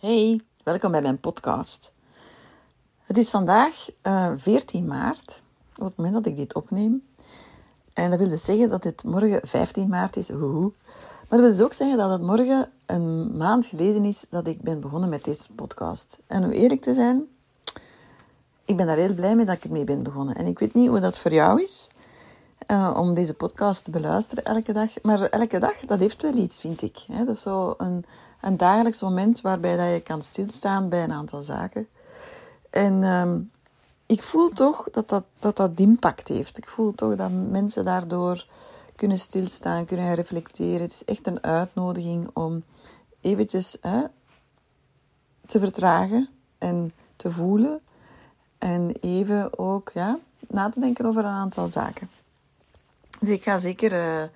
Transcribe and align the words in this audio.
Hey, 0.00 0.40
welkom 0.64 0.90
bij 0.90 1.02
mijn 1.02 1.20
podcast. 1.20 1.94
Het 3.04 3.18
is 3.18 3.30
vandaag 3.30 3.88
uh, 4.02 4.26
eh, 4.26 4.38
14 4.38 4.86
maart, 4.86 5.42
op 5.78 5.84
het 5.84 5.96
moment 5.96 6.14
dat 6.14 6.26
ik 6.26 6.36
dit 6.36 6.54
opneem. 6.54 7.02
En 7.92 8.10
dat 8.10 8.18
wil 8.18 8.28
dus 8.28 8.44
zeggen 8.44 8.68
dat 8.68 8.84
het 8.84 9.04
morgen 9.04 9.48
15 9.48 9.88
maart 9.88 10.16
is. 10.16 10.30
Oeh. 10.30 10.72
Maar 11.28 11.28
dat 11.28 11.40
wil 11.40 11.50
dus 11.50 11.60
ook 11.60 11.72
zeggen 11.72 11.98
dat 11.98 12.10
het 12.10 12.22
morgen 12.22 12.70
een 12.86 13.36
maand 13.36 13.66
geleden 13.66 14.04
is 14.04 14.24
dat 14.30 14.46
ik 14.46 14.62
ben 14.62 14.80
begonnen 14.80 15.08
met 15.08 15.24
deze 15.24 15.52
podcast. 15.52 16.18
En 16.26 16.44
om 16.44 16.50
eerlijk 16.50 16.80
te 16.80 16.94
zijn, 16.94 17.26
ik 18.64 18.76
ben 18.76 18.86
daar 18.86 18.96
heel 18.96 19.14
blij 19.14 19.36
mee 19.36 19.46
dat 19.46 19.56
ik 19.56 19.64
ermee 19.64 19.84
ben 19.84 20.02
begonnen. 20.02 20.34
En 20.34 20.46
ik 20.46 20.58
weet 20.58 20.74
niet 20.74 20.88
hoe 20.88 21.00
dat 21.00 21.18
voor 21.18 21.32
jou 21.32 21.62
is. 21.62 21.88
Uh, 22.66 22.94
om 22.96 23.14
deze 23.14 23.34
podcast 23.34 23.84
te 23.84 23.90
beluisteren 23.90 24.44
elke 24.44 24.72
dag. 24.72 25.02
Maar 25.02 25.22
elke 25.22 25.58
dag, 25.58 25.80
dat 25.80 25.98
heeft 25.98 26.22
wel 26.22 26.34
iets, 26.34 26.60
vind 26.60 26.82
ik. 26.82 27.06
Dat 27.08 27.28
is 27.28 27.42
zo 27.42 27.74
een, 27.78 28.04
een 28.40 28.56
dagelijks 28.56 29.00
moment 29.00 29.40
waarbij 29.40 29.76
dat 29.76 29.94
je 29.94 30.02
kan 30.02 30.22
stilstaan 30.22 30.88
bij 30.88 31.02
een 31.02 31.12
aantal 31.12 31.42
zaken. 31.42 31.88
En 32.70 33.02
um, 33.02 33.50
ik 34.06 34.22
voel 34.22 34.48
toch 34.48 34.90
dat 34.90 35.08
dat, 35.08 35.24
dat 35.38 35.56
dat 35.56 35.70
impact 35.74 36.28
heeft. 36.28 36.58
Ik 36.58 36.68
voel 36.68 36.94
toch 36.94 37.14
dat 37.14 37.30
mensen 37.30 37.84
daardoor 37.84 38.46
kunnen 38.96 39.18
stilstaan, 39.18 39.84
kunnen 39.84 40.14
reflecteren. 40.14 40.80
Het 40.80 40.92
is 40.92 41.04
echt 41.04 41.26
een 41.26 41.42
uitnodiging 41.42 42.30
om 42.32 42.62
eventjes 43.20 43.76
te 45.46 45.58
vertragen 45.58 46.28
en 46.58 46.92
te 47.16 47.30
voelen. 47.30 47.80
En 48.58 48.96
even 49.00 49.58
ook 49.58 49.90
ja, 49.94 50.18
na 50.48 50.68
te 50.68 50.80
denken 50.80 51.06
over 51.06 51.24
een 51.24 51.30
aantal 51.30 51.68
zaken. 51.68 52.10
Dus 53.20 53.28
ik 53.28 53.42
ga 53.42 53.58
zeker 53.58 53.92
uh, 53.92 54.28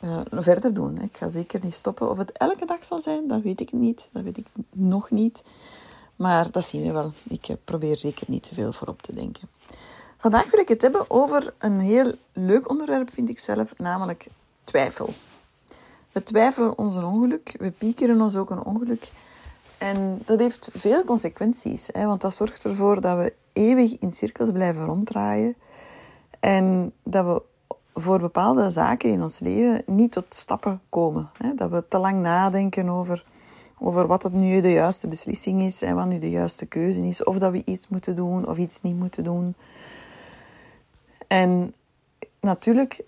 uh, 0.00 0.20
verder 0.30 0.74
doen. 0.74 0.96
Ik 0.98 1.16
ga 1.16 1.28
zeker 1.28 1.60
niet 1.62 1.74
stoppen. 1.74 2.10
Of 2.10 2.18
het 2.18 2.32
elke 2.32 2.66
dag 2.66 2.84
zal 2.84 3.02
zijn, 3.02 3.28
dat 3.28 3.42
weet 3.42 3.60
ik 3.60 3.72
niet. 3.72 4.08
Dat 4.12 4.22
weet 4.22 4.38
ik 4.38 4.46
nog 4.72 5.10
niet. 5.10 5.42
Maar 6.16 6.50
dat 6.50 6.64
zien 6.64 6.82
we 6.82 6.92
wel. 6.92 7.12
Ik 7.28 7.48
eh, 7.48 7.56
probeer 7.64 7.96
zeker 7.96 8.26
niet 8.28 8.42
te 8.42 8.54
veel 8.54 8.72
voorop 8.72 9.02
te 9.02 9.14
denken. 9.14 9.48
Vandaag 10.16 10.50
wil 10.50 10.60
ik 10.60 10.68
het 10.68 10.82
hebben 10.82 11.10
over 11.10 11.54
een 11.58 11.80
heel 11.80 12.14
leuk 12.32 12.70
onderwerp, 12.70 13.10
vind 13.12 13.28
ik 13.28 13.38
zelf, 13.38 13.78
namelijk 13.78 14.26
twijfel. 14.64 15.08
We 16.12 16.22
twijfelen 16.22 16.78
ons 16.78 16.94
een 16.94 17.04
ongeluk, 17.04 17.56
we 17.58 17.70
piekeren 17.70 18.20
ons 18.20 18.36
ook 18.36 18.50
een 18.50 18.64
ongeluk. 18.64 19.10
En 19.78 20.22
dat 20.24 20.38
heeft 20.38 20.70
veel 20.74 21.04
consequenties, 21.04 21.88
hè, 21.92 22.06
want 22.06 22.20
dat 22.20 22.34
zorgt 22.34 22.64
ervoor 22.64 23.00
dat 23.00 23.16
we 23.16 23.32
eeuwig 23.52 23.98
in 23.98 24.12
cirkels 24.12 24.50
blijven 24.50 24.84
ronddraaien. 24.84 25.56
En 26.40 26.92
dat 27.02 27.24
we 27.24 27.42
voor 27.98 28.20
bepaalde 28.20 28.70
zaken 28.70 29.10
in 29.10 29.22
ons 29.22 29.38
leven 29.38 29.82
niet 29.86 30.12
tot 30.12 30.24
stappen 30.28 30.80
komen. 30.88 31.30
Dat 31.54 31.70
we 31.70 31.84
te 31.88 31.98
lang 31.98 32.20
nadenken 32.20 32.88
over, 32.88 33.24
over 33.78 34.06
wat 34.06 34.22
het 34.22 34.32
nu 34.32 34.60
de 34.60 34.72
juiste 34.72 35.06
beslissing 35.06 35.62
is 35.62 35.82
en 35.82 35.94
wat 35.94 36.06
nu 36.06 36.18
de 36.18 36.30
juiste 36.30 36.66
keuze 36.66 37.00
is. 37.00 37.24
Of 37.24 37.38
dat 37.38 37.52
we 37.52 37.62
iets 37.64 37.88
moeten 37.88 38.14
doen 38.14 38.48
of 38.48 38.58
iets 38.58 38.82
niet 38.82 38.96
moeten 38.96 39.24
doen. 39.24 39.54
En 41.26 41.74
natuurlijk, 42.40 43.04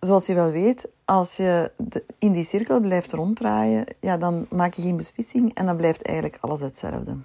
zoals 0.00 0.26
je 0.26 0.34
wel 0.34 0.50
weet, 0.50 0.88
als 1.04 1.36
je 1.36 1.70
in 2.18 2.32
die 2.32 2.44
cirkel 2.44 2.80
blijft 2.80 3.12
ronddraaien, 3.12 3.84
ja, 4.00 4.16
dan 4.16 4.46
maak 4.50 4.74
je 4.74 4.82
geen 4.82 4.96
beslissing 4.96 5.54
en 5.54 5.66
dan 5.66 5.76
blijft 5.76 6.02
eigenlijk 6.02 6.38
alles 6.40 6.60
hetzelfde. 6.60 7.16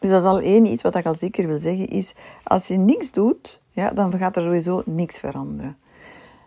Dus 0.00 0.10
dat 0.10 0.20
is 0.20 0.26
al 0.26 0.40
één 0.40 0.66
iets 0.66 0.82
wat 0.82 0.94
ik 0.94 1.06
al 1.06 1.16
zeker 1.16 1.46
wil 1.46 1.58
zeggen, 1.58 1.86
is 1.86 2.14
als 2.42 2.66
je 2.66 2.76
niks 2.76 3.12
doet, 3.12 3.60
ja, 3.70 3.90
dan 3.90 4.18
gaat 4.18 4.36
er 4.36 4.42
sowieso 4.42 4.82
niks 4.86 5.18
veranderen. 5.18 5.76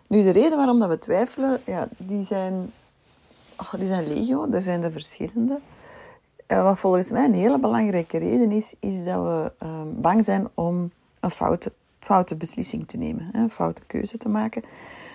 Nu, 0.06 0.22
de 0.22 0.30
reden 0.30 0.56
waarom 0.56 0.78
dat 0.78 0.88
we 0.88 0.98
twijfelen, 0.98 1.60
ja, 1.66 1.88
die, 1.96 2.24
zijn, 2.24 2.72
oh, 3.60 3.74
die 3.74 3.86
zijn 3.86 4.08
legio. 4.08 4.50
Er 4.50 4.62
zijn 4.62 4.82
er 4.82 4.92
verschillende. 4.92 5.60
En 6.46 6.64
wat 6.64 6.78
volgens 6.78 7.10
mij 7.10 7.24
een 7.24 7.34
hele 7.34 7.58
belangrijke 7.58 8.18
reden 8.18 8.52
is, 8.52 8.74
is 8.80 9.04
dat 9.04 9.22
we 9.22 9.52
ehm, 9.58 9.88
bang 9.94 10.24
zijn 10.24 10.48
om 10.54 10.90
een 11.20 11.30
foute, 11.30 11.72
foute 11.98 12.36
beslissing 12.36 12.88
te 12.88 12.96
nemen. 12.96 13.28
Hè, 13.32 13.42
een 13.42 13.50
foute 13.50 13.82
keuze 13.86 14.18
te 14.18 14.28
maken. 14.28 14.62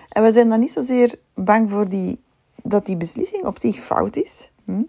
En 0.10 0.24
we 0.24 0.32
zijn 0.32 0.50
dan 0.50 0.60
niet 0.60 0.72
zozeer 0.72 1.20
bang 1.34 1.70
voor 1.70 1.90
die, 1.90 2.22
dat 2.64 2.86
die 2.86 2.98
beslissing 2.98 3.46
op 3.46 3.60
zich 3.60 3.80
fout 3.80 4.16
is. 4.16 4.52
Hm? 4.66 4.82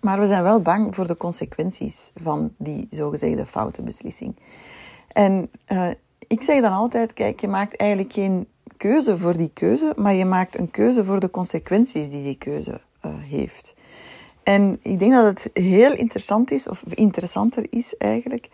Maar 0.00 0.20
we 0.20 0.26
zijn 0.26 0.42
wel 0.42 0.62
bang 0.62 0.94
voor 0.94 1.06
de 1.06 1.16
consequenties 1.16 2.10
van 2.14 2.54
die 2.56 2.86
zogezegde 2.90 3.46
foute 3.46 3.82
beslissing. 3.82 4.36
En 5.08 5.50
uh, 5.68 5.90
ik 6.18 6.42
zeg 6.42 6.60
dan 6.60 6.72
altijd, 6.72 7.12
kijk, 7.12 7.40
je 7.40 7.48
maakt 7.48 7.76
eigenlijk 7.76 8.12
geen 8.12 8.46
keuze 8.88 9.18
voor 9.18 9.36
die 9.36 9.50
keuze, 9.52 9.92
maar 9.96 10.14
je 10.14 10.24
maakt 10.24 10.58
een 10.58 10.70
keuze 10.70 11.04
voor 11.04 11.20
de 11.20 11.30
consequenties 11.30 12.10
die 12.10 12.22
die 12.22 12.38
keuze 12.38 12.80
uh, 13.04 13.12
heeft. 13.18 13.74
En 14.42 14.78
ik 14.82 14.98
denk 14.98 15.12
dat 15.12 15.24
het 15.24 15.50
heel 15.64 15.92
interessant 15.92 16.50
is, 16.50 16.68
of 16.68 16.82
interessanter 16.88 17.66
is 17.70 17.96
eigenlijk, 17.96 18.48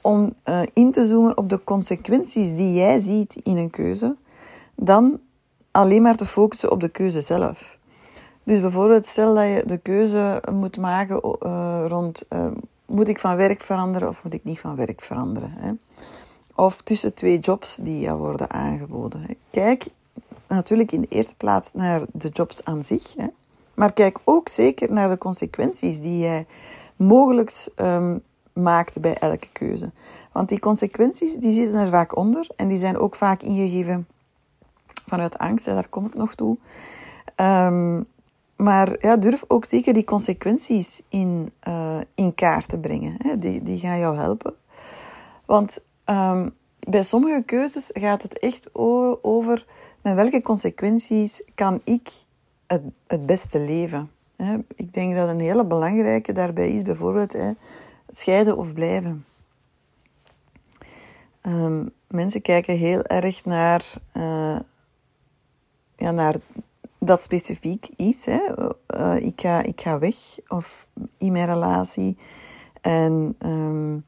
om 0.00 0.32
uh, 0.44 0.60
in 0.72 0.92
te 0.92 1.06
zoomen 1.06 1.36
op 1.36 1.48
de 1.48 1.64
consequenties 1.64 2.54
die 2.54 2.74
jij 2.74 2.98
ziet 2.98 3.36
in 3.42 3.56
een 3.56 3.70
keuze, 3.70 4.16
dan 4.74 5.20
alleen 5.70 6.02
maar 6.02 6.16
te 6.16 6.26
focussen 6.26 6.70
op 6.70 6.80
de 6.80 6.88
keuze 6.88 7.20
zelf. 7.20 7.78
Dus 8.42 8.60
bijvoorbeeld, 8.60 9.06
stel 9.06 9.34
dat 9.34 9.44
je 9.44 9.62
de 9.66 9.78
keuze 9.78 10.42
moet 10.52 10.76
maken 10.76 11.36
uh, 11.42 11.84
rond: 11.88 12.28
moet 12.86 13.08
ik 13.08 13.18
van 13.18 13.36
werk 13.36 13.60
veranderen 13.60 14.08
of 14.08 14.24
moet 14.24 14.34
ik 14.34 14.44
niet 14.44 14.60
van 14.60 14.76
werk 14.76 15.00
veranderen? 15.00 15.52
Hè? 15.52 15.72
Of 16.56 16.82
tussen 16.82 17.14
twee 17.14 17.38
jobs 17.38 17.76
die 17.76 18.00
jou 18.00 18.18
worden 18.18 18.50
aangeboden. 18.50 19.26
Kijk 19.50 19.86
natuurlijk 20.48 20.92
in 20.92 21.00
de 21.00 21.08
eerste 21.08 21.34
plaats 21.34 21.72
naar 21.72 22.00
de 22.12 22.28
jobs 22.28 22.64
aan 22.64 22.84
zich, 22.84 23.14
maar 23.74 23.92
kijk 23.92 24.18
ook 24.24 24.48
zeker 24.48 24.92
naar 24.92 25.08
de 25.08 25.18
consequenties 25.18 26.00
die 26.00 26.18
jij 26.18 26.46
mogelijk 26.96 27.68
um, 27.76 28.22
maakt 28.52 29.00
bij 29.00 29.14
elke 29.14 29.48
keuze. 29.52 29.90
Want 30.32 30.48
die 30.48 30.58
consequenties 30.58 31.34
die 31.34 31.52
zitten 31.52 31.80
er 31.80 31.88
vaak 31.88 32.16
onder 32.16 32.46
en 32.56 32.68
die 32.68 32.78
zijn 32.78 32.98
ook 32.98 33.14
vaak 33.14 33.42
ingegeven 33.42 34.06
vanuit 35.06 35.38
angst, 35.38 35.66
en 35.66 35.74
daar 35.74 35.88
kom 35.88 36.06
ik 36.06 36.14
nog 36.14 36.34
toe. 36.34 36.58
Um, 37.36 38.06
maar 38.56 38.96
ja, 39.00 39.16
durf 39.16 39.44
ook 39.48 39.64
zeker 39.64 39.94
die 39.94 40.04
consequenties 40.04 41.02
in, 41.08 41.52
uh, 41.68 42.00
in 42.14 42.34
kaart 42.34 42.68
te 42.68 42.78
brengen. 42.78 43.14
Hè. 43.18 43.38
Die, 43.38 43.62
die 43.62 43.78
gaan 43.78 43.98
jou 43.98 44.16
helpen. 44.16 44.54
Want 45.44 45.78
Um, 46.06 46.54
bij 46.78 47.02
sommige 47.02 47.42
keuzes 47.46 47.90
gaat 47.92 48.22
het 48.22 48.38
echt 48.38 48.74
over 49.22 49.66
met 50.02 50.14
welke 50.14 50.42
consequenties 50.42 51.42
kan 51.54 51.80
ik 51.84 52.10
het, 52.66 52.82
het 53.06 53.26
beste 53.26 53.58
leven. 53.58 54.10
Ik 54.76 54.92
denk 54.92 55.14
dat 55.14 55.28
een 55.28 55.40
hele 55.40 55.66
belangrijke 55.66 56.32
daarbij 56.32 56.70
is 56.70 56.82
bijvoorbeeld 56.82 57.36
scheiden 58.08 58.56
of 58.56 58.72
blijven. 58.72 59.24
Um, 61.42 61.92
mensen 62.06 62.42
kijken 62.42 62.76
heel 62.76 63.02
erg 63.02 63.44
naar, 63.44 63.92
uh, 64.12 64.58
ja, 65.96 66.10
naar 66.10 66.34
dat 66.98 67.22
specifiek 67.22 67.88
iets. 67.96 68.28
Uh, 68.28 69.16
ik, 69.16 69.40
ga, 69.40 69.62
ik 69.62 69.80
ga 69.80 69.98
weg 69.98 70.14
of 70.48 70.88
in 71.18 71.32
mijn 71.32 71.46
relatie. 71.46 72.16
En 72.80 73.36
um, 73.38 74.04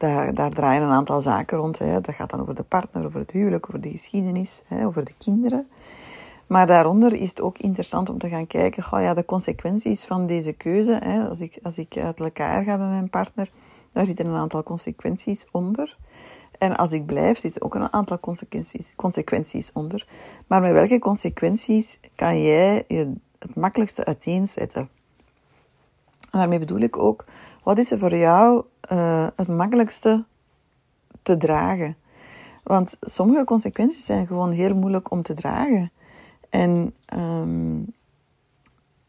daar, 0.00 0.34
daar 0.34 0.50
draaien 0.50 0.82
een 0.82 0.90
aantal 0.90 1.20
zaken 1.20 1.58
rond. 1.58 1.78
Hè. 1.78 2.00
Dat 2.00 2.14
gaat 2.14 2.30
dan 2.30 2.40
over 2.40 2.54
de 2.54 2.62
partner, 2.62 3.04
over 3.04 3.20
het 3.20 3.30
huwelijk, 3.30 3.66
over 3.68 3.80
de 3.80 3.90
geschiedenis, 3.90 4.62
hè, 4.66 4.86
over 4.86 5.04
de 5.04 5.14
kinderen. 5.18 5.68
Maar 6.46 6.66
daaronder 6.66 7.14
is 7.14 7.28
het 7.28 7.40
ook 7.40 7.58
interessant 7.58 8.08
om 8.08 8.18
te 8.18 8.28
gaan 8.28 8.46
kijken, 8.46 8.82
goh, 8.82 9.00
ja, 9.00 9.14
de 9.14 9.24
consequenties 9.24 10.04
van 10.04 10.26
deze 10.26 10.52
keuze. 10.52 10.98
Hè, 11.02 11.28
als, 11.28 11.40
ik, 11.40 11.58
als 11.62 11.78
ik 11.78 11.96
uit 11.96 12.20
elkaar 12.20 12.64
ga 12.64 12.76
met 12.76 12.88
mijn 12.88 13.10
partner, 13.10 13.50
daar 13.92 14.06
zitten 14.06 14.26
een 14.26 14.36
aantal 14.36 14.62
consequenties 14.62 15.48
onder. 15.50 15.96
En 16.58 16.76
als 16.76 16.92
ik 16.92 17.06
blijf, 17.06 17.38
zitten 17.38 17.62
ook 17.62 17.74
een 17.74 17.92
aantal 17.92 18.20
consequenties, 18.20 18.92
consequenties 18.96 19.72
onder. 19.72 20.06
Maar 20.46 20.60
met 20.60 20.72
welke 20.72 20.98
consequenties 20.98 21.98
kan 22.14 22.42
jij 22.42 22.84
je 22.88 23.12
het 23.38 23.54
makkelijkste 23.54 24.04
uiteenzetten? 24.04 24.88
En 26.30 26.38
daarmee 26.38 26.58
bedoel 26.58 26.80
ik 26.80 26.98
ook, 26.98 27.24
wat 27.70 27.78
is 27.78 27.90
er 27.90 27.98
voor 27.98 28.16
jou 28.16 28.64
uh, 28.92 29.26
het 29.36 29.48
makkelijkste 29.48 30.24
te 31.22 31.36
dragen? 31.36 31.96
Want 32.62 32.96
sommige 33.00 33.44
consequenties 33.44 34.04
zijn 34.04 34.26
gewoon 34.26 34.50
heel 34.50 34.74
moeilijk 34.74 35.10
om 35.10 35.22
te 35.22 35.34
dragen. 35.34 35.90
En 36.48 36.94
um, 37.14 37.94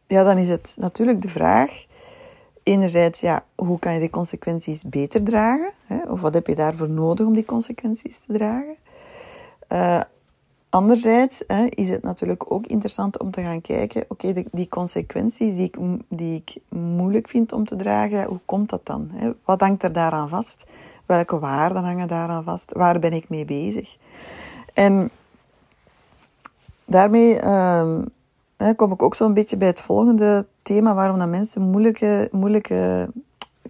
ja, 0.08 0.24
dan 0.24 0.38
is 0.38 0.50
het 0.50 0.76
natuurlijk 0.80 1.22
de 1.22 1.30
vraag, 1.30 1.86
enerzijds, 2.64 3.20
ja, 3.20 3.44
hoe 3.56 3.80
kan 3.80 3.94
je 3.94 4.00
die 4.00 4.10
consequenties 4.10 4.84
beter 4.84 5.24
dragen? 5.24 5.72
Hè? 5.86 6.12
Of 6.12 6.22
wat 6.22 6.34
heb 6.34 6.48
je 6.48 6.56
daarvoor 6.56 6.90
nodig 6.90 7.26
om 7.26 7.34
die 7.34 7.46
consequenties 7.46 8.20
te 8.20 8.34
dragen? 8.34 8.76
Uh, 9.70 10.02
Anderzijds 10.72 11.44
hè, 11.48 11.66
is 11.66 11.90
het 11.90 12.04
natuurlijk 12.04 12.52
ook 12.52 12.68
interessant 12.68 13.20
om 13.20 13.32
te 13.32 13.42
gaan 13.42 13.62
kijken, 13.62 14.06
oké, 14.08 14.44
die 14.52 14.70
consequenties 14.70 15.56
die 15.56 15.66
ik, 15.66 15.78
die 16.08 16.44
ik 16.46 16.78
moeilijk 16.78 17.28
vind 17.28 17.52
om 17.52 17.66
te 17.66 17.76
dragen, 17.76 18.26
hoe 18.26 18.40
komt 18.46 18.70
dat 18.70 18.86
dan? 18.86 19.10
Hè? 19.12 19.32
Wat 19.46 19.62
hangt 19.62 19.84
er 19.84 19.94
daaraan 19.94 20.30
vast? 20.30 20.64
Welke 21.06 21.40
waarden 21.40 21.84
hangen 21.84 22.08
daaraan 22.08 22.44
vast? 22.44 22.72
Waar 22.74 23.00
ben 23.00 23.14
ik 23.14 23.30
mee 23.30 23.46
bezig? 23.46 23.98
En 24.74 25.10
daarmee 26.86 27.36
hè, 28.58 28.74
kom 28.76 28.92
ik 28.92 29.02
ook 29.02 29.16
zo'n 29.16 29.34
beetje 29.34 29.58
bij 29.58 29.68
het 29.68 29.82
volgende 29.82 30.46
thema 30.62 30.94
waarom 30.94 31.20
dat 31.20 31.30
mensen 31.30 31.62
moeilijke, 31.62 32.30
moeilijke 32.32 33.10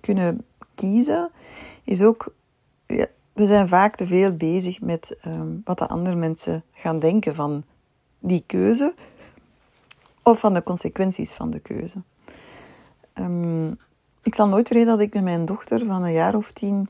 kunnen 0.01 0.45
kiezen. 0.75 1.29
Is 1.83 2.01
ook, 2.01 2.33
ja, 2.85 3.05
we 3.33 3.45
zijn 3.45 3.67
vaak 3.67 3.95
te 3.95 4.05
veel 4.05 4.35
bezig 4.35 4.81
met 4.81 5.15
ehm, 5.21 5.47
wat 5.63 5.77
de 5.77 5.87
andere 5.87 6.15
mensen 6.15 6.63
gaan 6.73 6.99
denken 6.99 7.35
van 7.35 7.63
die 8.19 8.43
keuze. 8.45 8.93
Of 10.23 10.39
van 10.39 10.53
de 10.53 10.63
consequenties 10.63 11.33
van 11.33 11.49
de 11.49 11.59
keuze. 11.59 11.97
Um, 13.15 13.77
ik 14.23 14.35
zal 14.35 14.47
nooit 14.47 14.67
vergeten 14.67 14.91
dat 14.91 15.01
ik 15.01 15.13
met 15.13 15.23
mijn 15.23 15.45
dochter 15.45 15.85
van 15.85 16.03
een 16.03 16.11
jaar 16.11 16.35
of 16.35 16.51
tien... 16.51 16.89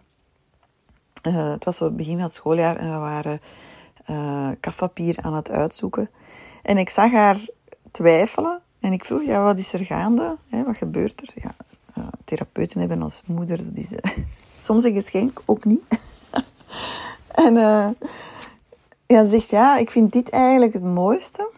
Uh, 1.27 1.51
het 1.51 1.65
was 1.65 1.79
het 1.79 1.95
begin 1.95 2.13
van 2.13 2.23
het 2.23 2.33
schooljaar 2.33 2.75
en 2.77 2.91
we 2.91 2.97
waren 2.97 3.41
uh, 4.09 4.49
kafpapier 4.59 5.17
aan 5.21 5.33
het 5.33 5.49
uitzoeken. 5.49 6.09
En 6.61 6.77
ik 6.77 6.89
zag 6.89 7.11
haar 7.11 7.37
twijfelen. 7.91 8.61
En 8.79 8.93
ik 8.93 9.05
vroeg, 9.05 9.23
ja, 9.23 9.43
wat 9.43 9.57
is 9.57 9.73
er 9.73 9.85
gaande? 9.85 10.37
Hè, 10.49 10.63
wat 10.63 10.77
gebeurt 10.77 11.21
er? 11.21 11.43
Ja, 11.43 11.55
uh, 11.97 12.07
therapeuten 12.25 12.79
hebben 12.79 13.01
als 13.01 13.21
moeder, 13.25 13.57
dat 13.57 13.73
is 13.73 13.95
soms 14.65 14.83
een 14.83 14.93
geschenk, 14.93 15.41
ook 15.45 15.65
niet. 15.65 15.83
En 17.33 17.53
ja, 19.07 19.23
ze 19.23 19.29
zegt, 19.29 19.49
ja, 19.49 19.77
ik 19.77 19.91
vind 19.91 20.13
dit 20.13 20.29
eigenlijk 20.29 20.73
het 20.73 20.83
mooiste. 20.83 21.49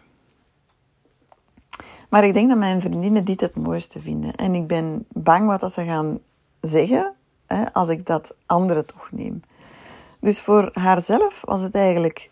Maar 2.08 2.24
ik 2.24 2.34
denk 2.34 2.48
dat 2.48 2.58
mijn 2.58 2.80
vriendinnen 2.80 3.24
dit 3.24 3.40
het 3.40 3.56
mooiste 3.56 4.00
vinden. 4.00 4.34
En 4.34 4.54
ik 4.54 4.66
ben 4.66 5.06
bang 5.08 5.58
wat 5.58 5.72
ze 5.72 5.84
gaan 5.84 6.18
zeggen 6.60 7.14
hè, 7.46 7.72
als 7.72 7.88
ik 7.88 8.06
dat 8.06 8.34
andere 8.46 8.84
toch 8.84 9.12
neem. 9.12 9.42
Dus 10.20 10.40
voor 10.40 10.70
haarzelf 10.72 11.42
was 11.44 11.62
het 11.62 11.74
eigenlijk 11.74 12.30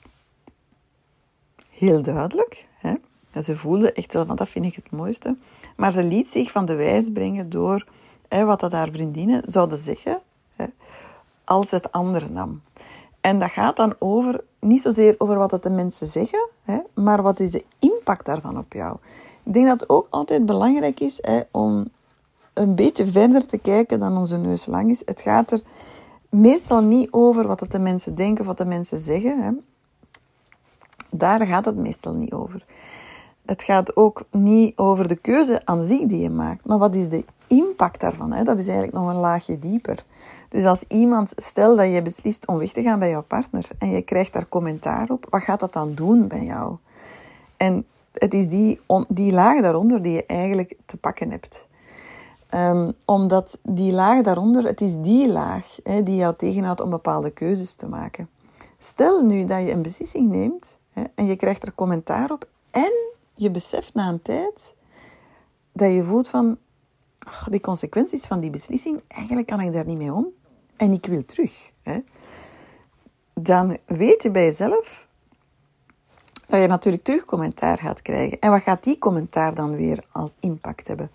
heel 1.71 2.03
duidelijk. 2.03 2.67
Hè. 2.79 2.95
ze 3.43 3.55
voelde 3.55 3.93
echt 3.93 4.13
wel, 4.13 4.27
van 4.27 4.37
dat 4.37 4.49
vind 4.49 4.65
ik 4.65 4.75
het 4.75 4.91
mooiste. 4.91 5.37
Maar 5.77 5.93
ze 5.93 6.03
liet 6.03 6.29
zich 6.29 6.51
van 6.51 6.65
de 6.65 6.75
wijs 6.75 7.13
brengen 7.13 7.51
door 7.51 7.87
hè, 8.29 8.45
wat 8.45 8.61
dat 8.61 8.73
haar 8.73 8.91
vriendinnen 8.91 9.43
zouden 9.47 9.79
zeggen 9.79 10.21
hè, 10.57 10.67
als 11.45 11.71
het 11.71 11.93
andere 11.93 12.29
nam. 12.29 12.63
En 13.23 13.39
dat 13.39 13.51
gaat 13.51 13.77
dan 13.77 13.95
over, 13.99 14.45
niet 14.61 14.81
zozeer 14.81 15.15
over 15.19 15.37
wat 15.37 15.63
de 15.63 15.71
mensen 15.71 16.07
zeggen, 16.07 16.49
hè, 16.63 16.79
maar 16.95 17.23
wat 17.23 17.41
is 17.41 17.51
de 17.51 17.65
impact 17.79 18.27
daarvan 18.27 18.59
op 18.59 18.73
jou. 18.73 18.97
Ik 19.43 19.53
denk 19.53 19.67
dat 19.67 19.81
het 19.81 19.89
ook 19.89 20.07
altijd 20.11 20.47
belangrijk 20.47 21.01
is 21.01 21.19
hè, 21.21 21.41
om 21.51 21.89
een 22.53 22.75
beetje 22.75 23.07
verder 23.07 23.47
te 23.47 23.59
kijken 23.59 23.99
dan 23.99 24.17
onze 24.17 24.37
neus 24.37 24.67
lang 24.67 24.91
is. 24.91 25.03
Het 25.05 25.21
gaat 25.21 25.51
er 25.51 25.61
meestal 26.29 26.83
niet 26.83 27.09
over 27.11 27.47
wat 27.47 27.67
de 27.69 27.79
mensen 27.79 28.15
denken 28.15 28.41
of 28.41 28.47
wat 28.47 28.59
de 28.59 28.65
mensen 28.65 28.99
zeggen. 28.99 29.43
Hè. 29.43 29.51
Daar 31.11 31.47
gaat 31.47 31.65
het 31.65 31.77
meestal 31.77 32.15
niet 32.15 32.33
over. 32.33 32.65
Het 33.47 33.63
gaat 33.63 33.97
ook 33.97 34.25
niet 34.31 34.77
over 34.77 35.09
de 35.09 35.17
keuze 35.17 35.61
aan 35.65 35.85
zich 35.85 36.07
die 36.07 36.21
je 36.21 36.31
maakt, 36.31 36.67
maar 36.67 36.79
wat 36.79 36.95
is 36.95 37.09
de 37.09 37.25
impact 37.47 38.01
daarvan? 38.01 38.33
Hè? 38.33 38.45
Dat 38.45 38.59
is 38.59 38.67
eigenlijk 38.67 38.97
nog 38.99 39.09
een 39.09 39.21
laagje 39.21 39.59
dieper. 39.59 40.05
Dus 40.49 40.65
als 40.65 40.85
iemand, 40.89 41.33
stel 41.37 41.77
dat 41.77 41.93
je 41.93 42.03
beslist 42.03 42.47
om 42.47 42.59
weg 42.59 42.73
te 42.73 42.83
gaan 42.83 42.99
bij 42.99 43.11
jouw 43.11 43.23
partner 43.23 43.69
en 43.79 43.91
je 43.91 44.03
krijgt 44.03 44.33
daar 44.33 44.49
commentaar 44.49 45.11
op, 45.11 45.27
wat 45.31 45.43
gaat 45.43 45.61
dat 45.61 45.73
dan 45.73 45.95
doen 45.95 46.27
bij 46.29 46.45
jou? 46.45 46.77
En 47.57 47.87
het 48.13 48.35
is 48.35 48.49
die, 48.49 48.81
die 49.09 49.33
laag 49.33 49.61
daaronder 49.61 50.03
die 50.03 50.13
je 50.13 50.27
eigenlijk 50.27 50.75
te 50.87 50.97
pakken 50.97 51.31
hebt. 51.31 51.69
Um, 52.55 52.93
omdat 53.05 53.59
die 53.63 53.93
laag 53.93 54.23
daaronder, 54.23 54.65
het 54.65 54.81
is 54.81 54.97
die 54.99 55.29
laag 55.29 55.77
hè, 55.83 56.03
die 56.03 56.17
jou 56.17 56.35
tegenhoudt 56.37 56.81
om 56.81 56.91
bepaalde 56.91 57.31
keuzes 57.31 57.75
te 57.75 57.89
maken. 57.89 58.29
Stel 58.79 59.25
nu 59.25 59.45
dat 59.45 59.61
je 59.61 59.71
een 59.71 59.83
beslissing 59.83 60.29
neemt 60.29 60.79
hè, 60.93 61.03
en 61.15 61.27
je 61.27 61.37
krijgt 61.37 61.63
er 61.63 61.75
commentaar 61.75 62.31
op 62.31 62.49
en 62.71 62.93
je 63.35 63.51
beseft 63.51 63.95
na 63.95 64.09
een 64.09 64.23
tijd 64.23 64.75
dat 65.73 65.93
je 65.93 66.03
voelt 66.03 66.29
van 66.29 66.59
ach, 67.19 67.49
die 67.49 67.61
consequenties 67.61 68.27
van 68.27 68.41
die 68.41 68.51
beslissing, 68.51 69.03
eigenlijk 69.09 69.47
kan 69.47 69.61
ik 69.61 69.73
daar 69.73 69.87
niet 69.87 69.99
mee 69.99 70.13
om 70.13 70.27
en 70.77 70.93
ik 70.93 71.07
wil 71.07 71.25
terug. 71.25 71.73
Hè. 71.83 71.99
Dan 73.35 73.79
weet 73.87 74.23
je 74.23 74.31
bij 74.31 74.45
jezelf 74.45 75.09
dat 76.47 76.61
je 76.61 76.67
natuurlijk 76.67 77.05
terug 77.05 77.25
commentaar 77.25 77.79
gaat 77.79 78.03
krijgen. 78.03 78.41
En 78.41 78.51
wat 78.51 78.63
gaat 78.63 78.85
die 78.85 78.99
commentaar 78.99 79.55
dan 79.55 79.77
weer 79.77 80.05
als 80.13 80.37
impact 80.41 80.89
hebben? 80.89 81.11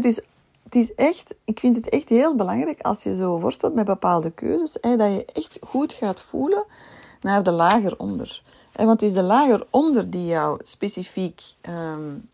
dus 0.00 0.20
het 0.62 0.74
is 0.74 0.94
echt, 0.94 1.34
ik 1.44 1.60
vind 1.60 1.76
het 1.76 1.88
echt 1.88 2.08
heel 2.08 2.36
belangrijk 2.36 2.80
als 2.80 3.02
je 3.02 3.14
zo 3.14 3.40
worstelt 3.40 3.74
met 3.74 3.84
bepaalde 3.84 4.30
keuzes, 4.30 4.72
dat 4.72 4.98
je 4.98 5.24
echt 5.32 5.58
goed 5.62 5.92
gaat 5.92 6.22
voelen 6.22 6.64
naar 7.20 7.42
de 7.42 7.52
lager 7.52 7.98
onder. 7.98 8.42
Want 8.74 9.00
het 9.00 9.02
is 9.02 9.12
de 9.12 9.22
lager 9.22 9.66
onder 9.70 10.10
die 10.10 10.26
jou 10.26 10.60
specifiek 10.62 11.42
um, 11.68 12.28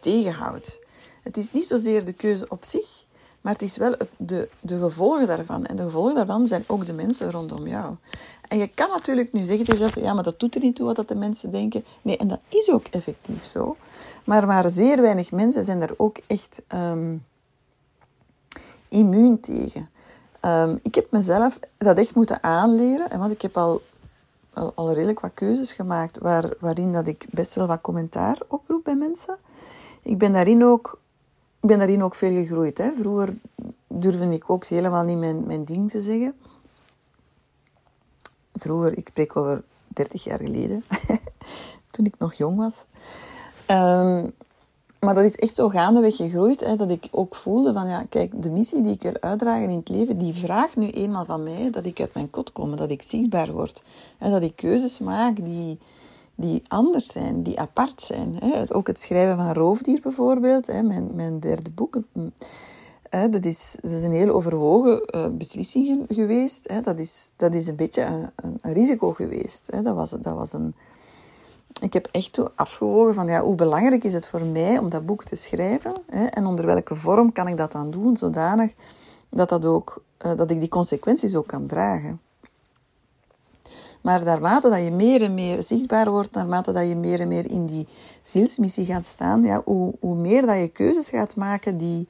tegenhoudt. 0.00 0.78
Het 1.22 1.36
is 1.36 1.52
niet 1.52 1.66
zozeer 1.66 2.04
de 2.04 2.12
keuze 2.12 2.46
op 2.48 2.64
zich, 2.64 3.04
maar 3.40 3.52
het 3.52 3.62
is 3.62 3.76
wel 3.76 3.96
de, 4.16 4.48
de 4.60 4.78
gevolgen 4.78 5.26
daarvan. 5.26 5.66
En 5.66 5.76
de 5.76 5.82
gevolgen 5.82 6.14
daarvan 6.14 6.46
zijn 6.46 6.64
ook 6.66 6.86
de 6.86 6.92
mensen 6.92 7.30
rondom 7.30 7.66
jou. 7.66 7.94
En 8.48 8.58
je 8.58 8.66
kan 8.66 8.88
natuurlijk 8.88 9.32
nu 9.32 9.42
zeggen 9.42 9.64
tegen 9.64 9.80
jezelf, 9.80 10.04
ja, 10.04 10.12
maar 10.12 10.22
dat 10.22 10.40
doet 10.40 10.54
er 10.54 10.60
niet 10.60 10.76
toe 10.76 10.94
wat 10.94 11.08
de 11.08 11.14
mensen 11.14 11.50
denken. 11.50 11.84
Nee, 12.02 12.16
en 12.16 12.28
dat 12.28 12.40
is 12.48 12.70
ook 12.70 12.86
effectief 12.86 13.44
zo. 13.44 13.76
Maar 14.24 14.46
maar 14.46 14.70
zeer 14.70 15.00
weinig 15.00 15.32
mensen 15.32 15.64
zijn 15.64 15.80
daar 15.80 15.94
ook 15.96 16.16
echt 16.26 16.62
um, 16.74 17.24
immuun 18.88 19.40
tegen. 19.40 19.90
Um, 20.40 20.78
ik 20.82 20.94
heb 20.94 21.10
mezelf 21.10 21.58
dat 21.78 21.98
echt 21.98 22.14
moeten 22.14 22.42
aanleren, 22.42 23.18
want 23.18 23.32
ik 23.32 23.42
heb 23.42 23.56
al, 23.56 23.82
al, 24.54 24.72
al, 24.74 24.92
redelijk 24.92 25.20
wat 25.20 25.34
keuzes 25.34 25.72
gemaakt 25.72 26.18
waar, 26.18 26.54
waarin 26.60 26.92
dat 26.92 27.06
ik 27.06 27.26
best 27.30 27.54
wel 27.54 27.66
wat 27.66 27.80
commentaar 27.80 28.38
oproep 28.48 28.84
bij 28.84 28.96
mensen. 28.96 29.38
Ik 30.02 30.18
ben 30.18 30.32
daarin 30.32 30.64
ook, 30.64 31.00
ben 31.60 31.78
daarin 31.78 32.02
ook 32.02 32.14
veel 32.14 32.32
gegroeid. 32.32 32.78
Hè. 32.78 32.92
Vroeger 32.92 33.36
durfde 33.86 34.30
ik 34.30 34.50
ook 34.50 34.64
helemaal 34.64 35.04
niet 35.04 35.18
mijn, 35.18 35.46
mijn 35.46 35.64
ding 35.64 35.90
te 35.90 36.00
zeggen 36.00 36.34
vroeger, 38.62 38.98
ik 38.98 39.08
spreek 39.08 39.36
over 39.36 39.62
30 39.86 40.24
jaar 40.24 40.38
geleden, 40.38 40.84
toen 41.90 42.04
ik 42.04 42.14
nog 42.18 42.34
jong 42.34 42.56
was. 42.56 42.86
Um, 43.66 44.32
maar 45.04 45.14
dat 45.14 45.24
is 45.24 45.36
echt 45.36 45.54
zo 45.54 45.68
gaandeweg 45.68 46.16
gegroeid, 46.16 46.60
hè, 46.60 46.76
dat 46.76 46.90
ik 46.90 47.08
ook 47.10 47.34
voelde 47.34 47.72
van, 47.72 47.88
ja, 47.88 48.04
kijk, 48.08 48.42
de 48.42 48.50
missie 48.50 48.82
die 48.82 48.92
ik 48.92 49.02
wil 49.02 49.16
uitdragen 49.20 49.68
in 49.68 49.76
het 49.76 49.88
leven, 49.88 50.18
die 50.18 50.34
vraagt 50.34 50.76
nu 50.76 50.88
eenmaal 50.88 51.24
van 51.24 51.42
mij 51.42 51.70
dat 51.70 51.86
ik 51.86 52.00
uit 52.00 52.14
mijn 52.14 52.30
kot 52.30 52.52
kom, 52.52 52.76
dat 52.76 52.90
ik 52.90 53.02
zichtbaar 53.02 53.52
word. 53.52 53.82
Hè, 54.18 54.30
dat 54.30 54.42
ik 54.42 54.56
keuzes 54.56 54.98
maak 54.98 55.44
die, 55.44 55.78
die 56.34 56.62
anders 56.68 57.06
zijn, 57.06 57.42
die 57.42 57.60
apart 57.60 58.00
zijn. 58.00 58.36
Hè. 58.40 58.74
Ook 58.74 58.86
het 58.86 59.00
schrijven 59.00 59.36
van 59.36 59.52
Roofdier 59.52 60.00
bijvoorbeeld, 60.02 60.66
hè, 60.66 60.82
mijn, 60.82 61.10
mijn 61.14 61.40
derde 61.40 61.70
boek 61.70 61.96
dat, 63.30 63.44
is, 63.44 63.76
dat 63.80 63.90
is 63.90 64.02
een 64.02 64.12
heel 64.12 64.28
overwogen 64.28 65.16
uh, 65.16 65.26
beslissing 65.26 66.04
geweest. 66.08 66.68
Hè. 66.68 66.80
Dat, 66.80 66.98
is, 66.98 67.30
dat 67.36 67.54
is 67.54 67.66
een 67.66 67.76
beetje 67.76 68.02
een, 68.02 68.30
een, 68.60 68.72
risico 68.72 69.12
geweest. 69.12 69.68
Hè. 69.70 69.82
Dat, 69.82 69.94
was, 69.94 70.10
dat 70.10 70.34
was 70.34 70.52
een... 70.52 70.74
Ik 71.82 71.92
heb 71.92 72.08
echt 72.10 72.38
afgewogen 72.54 73.14
van 73.14 73.28
ja, 73.28 73.40
hoe 73.40 73.54
belangrijk 73.54 74.04
is 74.04 74.14
het 74.14 74.28
voor 74.28 74.44
mij 74.44 74.78
om 74.78 74.90
dat 74.90 75.06
boek 75.06 75.24
te 75.24 75.36
schrijven 75.36 75.92
hè, 76.10 76.24
en 76.24 76.46
onder 76.46 76.66
welke 76.66 76.96
vorm 76.96 77.32
kan 77.32 77.48
ik 77.48 77.56
dat 77.56 77.72
dan 77.72 77.90
doen, 77.90 78.16
zodanig 78.16 78.72
dat, 79.28 79.48
dat, 79.48 79.66
ook, 79.66 80.02
uh, 80.26 80.36
dat 80.36 80.50
ik 80.50 80.60
die 80.60 80.68
consequenties 80.68 81.34
ook 81.34 81.46
kan 81.46 81.66
dragen. 81.66 82.20
Maar 84.00 84.24
naarmate 84.24 84.68
dat 84.68 84.84
je 84.84 84.90
meer 84.90 85.22
en 85.22 85.34
meer 85.34 85.62
zichtbaar 85.62 86.10
wordt, 86.10 86.32
naarmate 86.32 86.72
dat 86.72 86.88
je 86.88 86.96
meer 86.96 87.20
en 87.20 87.28
meer 87.28 87.50
in 87.50 87.66
die 87.66 87.88
zielsmissie 88.22 88.84
gaat 88.84 89.06
staan, 89.06 89.42
ja, 89.42 89.62
hoe, 89.64 89.94
hoe 90.00 90.16
meer 90.16 90.46
dat 90.46 90.56
je 90.56 90.68
keuzes 90.68 91.08
gaat 91.08 91.36
maken 91.36 91.76
die, 91.76 92.08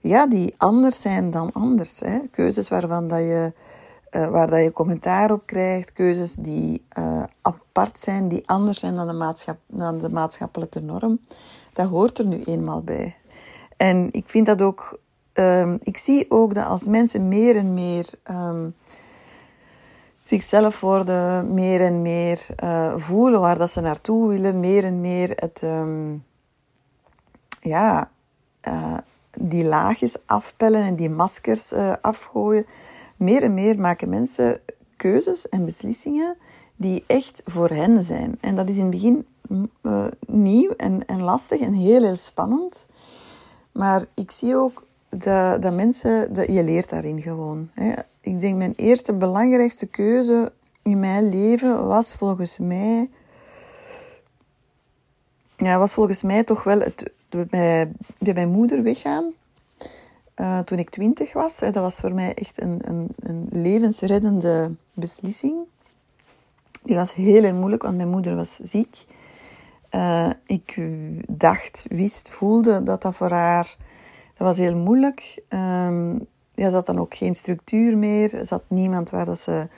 ja, 0.00 0.26
die 0.26 0.54
anders 0.56 1.00
zijn 1.00 1.30
dan 1.30 1.52
anders. 1.52 2.00
Hè. 2.00 2.18
Keuzes 2.30 2.68
waarvan 2.68 3.08
dat 3.08 3.18
je, 3.18 3.52
uh, 4.14 4.28
waar 4.28 4.50
dat 4.50 4.62
je 4.62 4.72
commentaar 4.72 5.30
op 5.30 5.46
krijgt, 5.46 5.92
keuzes 5.92 6.34
die 6.34 6.84
uh, 6.98 7.22
apart 7.42 7.98
zijn, 7.98 8.28
die 8.28 8.48
anders 8.48 8.80
zijn 8.80 8.94
dan 8.94 9.06
de, 9.06 9.56
dan 9.66 9.98
de 9.98 10.10
maatschappelijke 10.10 10.80
norm. 10.80 11.18
Dat 11.72 11.88
hoort 11.88 12.18
er 12.18 12.26
nu 12.26 12.42
eenmaal 12.42 12.82
bij. 12.82 13.16
En 13.76 14.08
ik 14.12 14.28
vind 14.28 14.46
dat 14.46 14.62
ook, 14.62 14.98
um, 15.32 15.78
ik 15.82 15.96
zie 15.96 16.26
ook 16.28 16.54
dat 16.54 16.66
als 16.66 16.84
mensen 16.84 17.28
meer 17.28 17.56
en 17.56 17.74
meer 17.74 18.14
um, 18.30 18.74
zichzelf 20.24 20.80
worden, 20.80 21.54
meer 21.54 21.80
en 21.80 22.02
meer 22.02 22.46
uh, 22.64 22.96
voelen 22.96 23.40
waar 23.40 23.58
dat 23.58 23.70
ze 23.70 23.80
naartoe 23.80 24.28
willen, 24.28 24.60
meer 24.60 24.84
en 24.84 25.00
meer 25.00 25.32
het, 25.34 25.62
um, 25.62 26.24
ja, 27.60 28.10
die 29.38 29.64
laagjes 29.64 30.16
afpellen 30.26 30.82
en 30.82 30.96
die 30.96 31.10
maskers 31.10 31.72
afgooien. 32.00 32.66
Meer 33.16 33.42
en 33.42 33.54
meer 33.54 33.80
maken 33.80 34.08
mensen 34.08 34.60
keuzes 34.96 35.48
en 35.48 35.64
beslissingen 35.64 36.36
die 36.76 37.04
echt 37.06 37.42
voor 37.44 37.68
hen 37.68 38.02
zijn. 38.02 38.38
En 38.40 38.56
dat 38.56 38.68
is 38.68 38.76
in 38.76 38.82
het 38.82 38.90
begin 38.90 39.26
uh, 39.82 40.06
nieuw 40.26 40.70
en, 40.70 41.06
en 41.06 41.22
lastig 41.22 41.60
en 41.60 41.72
heel, 41.72 42.02
heel 42.02 42.16
spannend. 42.16 42.86
Maar 43.72 44.04
ik 44.14 44.30
zie 44.30 44.56
ook 44.56 44.86
dat, 45.08 45.62
dat 45.62 45.72
mensen, 45.72 46.34
dat, 46.34 46.46
je 46.46 46.64
leert 46.64 46.88
daarin 46.88 47.22
gewoon. 47.22 47.70
Hè. 47.72 47.92
Ik 48.20 48.40
denk 48.40 48.56
mijn 48.56 48.74
eerste 48.76 49.12
belangrijkste 49.12 49.86
keuze 49.86 50.52
in 50.82 51.00
mijn 51.00 51.28
leven 51.28 51.86
was 51.86 52.14
volgens 52.14 52.58
mij 52.58 53.08
ja, 55.56 55.78
was 55.78 55.94
volgens 55.94 56.22
mij 56.22 56.44
toch 56.44 56.64
wel 56.64 56.80
het, 56.80 57.10
bij, 57.28 57.92
bij 58.18 58.34
mijn 58.34 58.48
moeder 58.48 58.82
weggaan. 58.82 59.32
Uh, 60.36 60.58
toen 60.58 60.78
ik 60.78 60.90
twintig 60.90 61.32
was. 61.32 61.60
Hè, 61.60 61.70
dat 61.70 61.82
was 61.82 61.96
voor 61.96 62.12
mij 62.12 62.34
echt 62.34 62.60
een, 62.60 62.80
een, 62.84 63.08
een 63.18 63.48
levensreddende 63.50 64.74
beslissing. 64.92 65.56
Die 66.82 66.96
was 66.96 67.14
heel 67.14 67.54
moeilijk, 67.54 67.82
want 67.82 67.96
mijn 67.96 68.08
moeder 68.08 68.36
was 68.36 68.54
ziek. 68.62 69.04
Uh, 69.90 70.30
ik 70.46 70.80
dacht, 71.28 71.86
wist, 71.88 72.30
voelde 72.30 72.82
dat 72.82 73.02
dat 73.02 73.14
voor 73.14 73.30
haar... 73.30 73.76
Dat 74.36 74.46
was 74.46 74.58
heel 74.58 74.76
moeilijk. 74.76 75.42
Um, 75.48 76.26
ja, 76.54 76.70
zat 76.70 76.86
dan 76.86 76.98
ook 76.98 77.14
geen 77.14 77.34
structuur 77.34 77.98
meer. 77.98 78.34
Er 78.34 78.46
zat 78.46 78.62
niemand 78.68 79.10
waar 79.10 79.24
dat 79.24 79.40
ze 79.40 79.68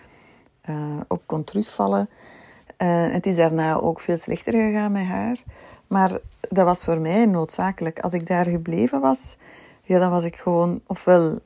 uh, 0.71 1.01
op 1.09 1.23
kon 1.27 1.45
terugvallen. 1.45 2.09
Het 2.77 3.27
is 3.27 3.37
daarna 3.37 3.75
ook 3.75 4.01
veel 4.01 4.17
slechter 4.17 4.53
gegaan 4.53 4.93
met 4.93 5.05
haar. 5.05 5.43
Maar 5.87 6.19
dat 6.49 6.65
was 6.65 6.85
voor 6.85 6.99
mij 6.99 7.27
noodzakelijk. 7.27 8.01
Als 8.01 8.13
ik 8.13 8.27
daar 8.27 8.45
gebleven 8.45 9.01
was, 9.01 9.37
ja, 9.87 9.99
dan 9.99 10.11
was 10.11 10.25
ik 10.25 10.37
gewoon 10.37 10.81
ofwel 10.87 11.38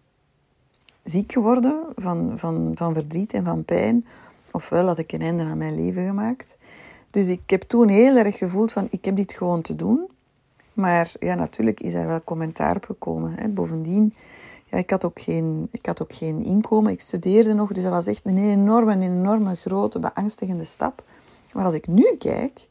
ziek 1.04 1.32
geworden 1.32 1.82
van, 1.96 2.38
van, 2.38 2.72
van 2.74 2.94
verdriet 2.94 3.32
en 3.32 3.44
van 3.44 3.64
pijn, 3.64 4.06
ofwel 4.50 4.86
had 4.86 4.98
ik 4.98 5.12
een 5.12 5.22
einde 5.22 5.42
aan 5.42 5.58
mijn 5.58 5.74
leven 5.74 6.06
gemaakt. 6.06 6.56
Dus 7.10 7.28
ik 7.28 7.50
heb 7.50 7.62
toen 7.62 7.88
heel 7.88 8.16
erg 8.16 8.38
gevoeld 8.38 8.72
van, 8.72 8.88
ik 8.90 9.04
heb 9.04 9.16
dit 9.16 9.32
gewoon 9.32 9.62
te 9.62 9.74
doen. 9.74 10.08
Maar 10.72 11.12
ja, 11.20 11.34
natuurlijk 11.34 11.80
is 11.80 11.94
er 11.94 12.06
wel 12.06 12.20
commentaar 12.24 12.76
op 12.76 12.84
gekomen. 12.84 13.32
Hè. 13.34 13.48
Bovendien, 13.48 14.14
ja, 14.64 14.78
ik, 14.78 14.90
had 14.90 15.04
ook 15.04 15.20
geen, 15.20 15.68
ik 15.70 15.86
had 15.86 16.02
ook 16.02 16.14
geen 16.14 16.42
inkomen. 16.42 16.92
Ik 16.92 17.00
studeerde 17.00 17.52
nog, 17.52 17.72
dus 17.72 17.82
dat 17.82 17.92
was 17.92 18.06
echt 18.06 18.20
een 18.24 18.38
enorme, 18.38 19.00
enorme, 19.00 19.54
grote, 19.54 19.98
beangstigende 19.98 20.64
stap. 20.64 21.04
Maar 21.52 21.64
als 21.64 21.74
ik 21.74 21.86
nu 21.86 22.14
kijk, 22.18 22.68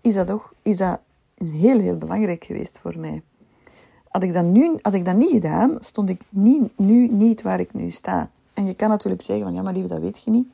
is 0.00 0.14
dat, 0.14 0.26
toch, 0.26 0.52
is 0.62 0.76
dat 0.76 1.00
heel, 1.34 1.78
heel 1.78 1.98
belangrijk 1.98 2.44
geweest 2.44 2.78
voor 2.78 2.98
mij. 2.98 3.22
Had 4.12 4.22
ik, 4.22 4.32
dat 4.32 4.44
nu, 4.44 4.78
had 4.82 4.94
ik 4.94 5.04
dat 5.04 5.16
niet 5.16 5.30
gedaan, 5.30 5.76
stond 5.78 6.08
ik 6.08 6.22
nu 6.76 7.08
niet 7.08 7.42
waar 7.42 7.60
ik 7.60 7.74
nu 7.74 7.90
sta. 7.90 8.30
En 8.54 8.66
je 8.66 8.74
kan 8.74 8.88
natuurlijk 8.88 9.22
zeggen 9.22 9.44
van, 9.44 9.54
ja 9.54 9.62
maar 9.62 9.72
lieve, 9.72 9.88
dat 9.88 10.00
weet 10.00 10.22
je 10.22 10.30
niet. 10.30 10.46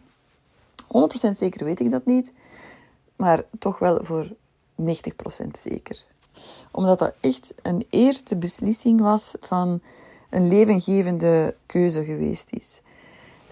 100% 1.27 1.31
zeker 1.31 1.65
weet 1.65 1.81
ik 1.81 1.91
dat 1.91 2.07
niet. 2.07 2.33
Maar 3.17 3.45
toch 3.59 3.79
wel 3.79 4.05
voor 4.05 4.29
90% 4.83 4.85
zeker. 5.53 6.07
Omdat 6.71 6.99
dat 6.99 7.15
echt 7.21 7.55
een 7.63 7.87
eerste 7.91 8.37
beslissing 8.37 9.01
was 9.01 9.35
van 9.41 9.81
een 10.31 10.49
levengevende 10.49 11.55
keuze 11.67 12.05
geweest 12.05 12.51
is. 12.51 12.81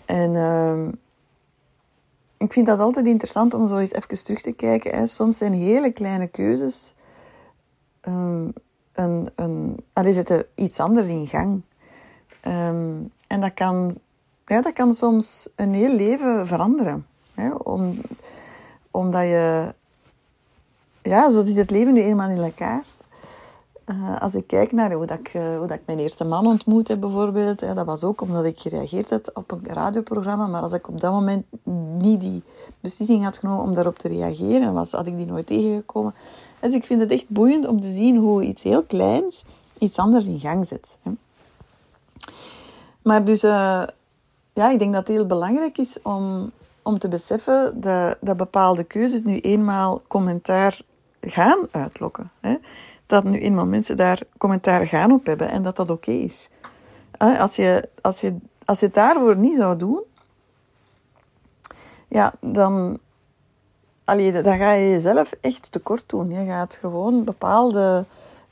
En 0.05 0.35
uh, 0.35 0.89
ik 2.37 2.53
vind 2.53 2.67
dat 2.67 2.79
altijd 2.79 3.07
interessant 3.07 3.55
om 3.55 3.69
zo 3.69 3.77
eens 3.77 3.93
even 3.93 4.25
terug 4.25 4.41
te 4.41 4.55
kijken. 4.55 5.09
Soms 5.09 5.39
zijn 5.39 5.53
hele 5.53 5.93
kleine 5.93 6.27
keuzes 6.27 6.95
um, 8.03 8.53
een, 8.97 9.29
een, 9.35 9.77
allee, 9.93 10.13
zetten 10.13 10.45
iets 10.55 10.81
anders 10.81 11.07
in 11.07 11.27
gang. 11.27 11.63
Um, 12.47 13.13
en 13.27 13.41
dat 13.41 13.55
kan, 13.55 13.99
ja, 14.47 14.61
dat 14.61 14.73
kan 14.73 14.95
soms 14.95 15.49
een 15.57 15.75
heel 15.75 15.95
leven 15.95 16.47
veranderen. 16.47 17.07
Hè, 17.35 17.51
om, 17.51 18.01
omdat 18.91 19.23
je... 19.23 19.75
Ja, 21.03 21.31
zo 21.31 21.43
zit 21.43 21.57
het 21.57 21.71
leven 21.71 21.93
nu 21.93 22.03
eenmaal 22.03 22.31
in 22.31 22.43
elkaar. 22.43 22.85
Uh, 23.87 24.21
als 24.21 24.35
ik 24.35 24.47
kijk 24.47 24.73
naar 24.73 24.93
hoe, 24.93 25.07
dat 25.07 25.19
ik, 25.19 25.35
uh, 25.35 25.57
hoe 25.59 25.67
dat 25.67 25.79
ik 25.79 25.87
mijn 25.87 25.99
eerste 25.99 26.25
man 26.25 26.47
ontmoet 26.47 26.89
heb 26.89 27.01
bijvoorbeeld, 27.01 27.61
hè, 27.61 27.75
dat 27.75 27.87
was 27.87 28.05
ook 28.05 28.21
omdat 28.21 28.45
ik 28.45 28.61
gereageerd 28.61 29.11
had 29.11 29.33
op 29.35 29.51
een 29.51 29.61
radioprogramma. 29.65 30.47
Maar 30.47 30.63
als 30.63 30.73
ik 30.73 30.89
op 30.89 31.01
dat 31.01 31.13
moment 31.13 31.47
niet 31.99 32.21
die 32.21 32.43
beslissing 32.81 33.25
had 33.25 33.37
genomen 33.37 33.65
om 33.65 33.75
daarop 33.75 33.99
te 33.99 34.09
reageren, 34.09 34.73
was, 34.73 34.93
had 34.93 35.07
ik 35.07 35.17
die 35.17 35.27
nooit 35.27 35.47
tegengekomen. 35.47 36.15
Dus 36.67 36.75
ik 36.75 36.87
vind 36.87 37.01
het 37.01 37.11
echt 37.11 37.29
boeiend 37.29 37.67
om 37.67 37.81
te 37.81 37.91
zien 37.91 38.17
hoe 38.17 38.43
iets 38.43 38.63
heel 38.63 38.83
kleins 38.83 39.45
iets 39.79 39.99
anders 39.99 40.27
in 40.27 40.41
gang 40.41 40.67
zet. 40.67 40.99
Maar 43.03 43.25
dus, 43.25 43.45
uh, 43.45 43.83
ja, 44.53 44.71
ik 44.71 44.79
denk 44.79 44.93
dat 44.93 45.07
het 45.07 45.17
heel 45.17 45.27
belangrijk 45.27 45.79
is 45.79 46.03
om, 46.03 46.51
om 46.83 46.99
te 46.99 47.09
beseffen 47.09 47.81
dat, 47.81 48.17
dat 48.21 48.37
bepaalde 48.37 48.85
keuzes 48.85 49.23
nu 49.23 49.41
eenmaal 49.41 50.03
commentaar 50.07 50.81
gaan 51.21 51.67
uitlokken. 51.71 52.31
Hè 52.41 52.57
dat 53.07 53.25
nu 53.25 53.41
eenmaal 53.41 53.67
mensen 53.67 53.97
daar 53.97 54.23
commentaar 54.39 54.87
gaan 54.87 55.13
op 55.13 55.27
hebben 55.27 55.51
en 55.51 55.63
dat 55.63 55.77
dat 55.77 55.91
oké 55.91 56.11
is. 56.11 56.49
Als 57.19 57.57
je, 57.57 57.89
als, 58.01 58.21
je, 58.21 58.37
als 58.65 58.81
je 58.81 58.87
het 58.87 58.95
daarvoor 58.95 59.37
niet 59.37 59.57
zou 59.57 59.77
doen, 59.77 60.03
ja, 62.09 62.33
dan, 62.41 62.99
allee, 64.07 64.43
dan 64.43 64.59
ga 64.59 64.73
je 64.73 64.91
jezelf 64.91 65.35
echt 65.41 65.73
tekort 65.73 66.09
doen. 66.09 66.27
Je 66.27 66.47
gaat 66.47 66.79
gewoon 66.81 67.25
bepaalde 67.25 68.05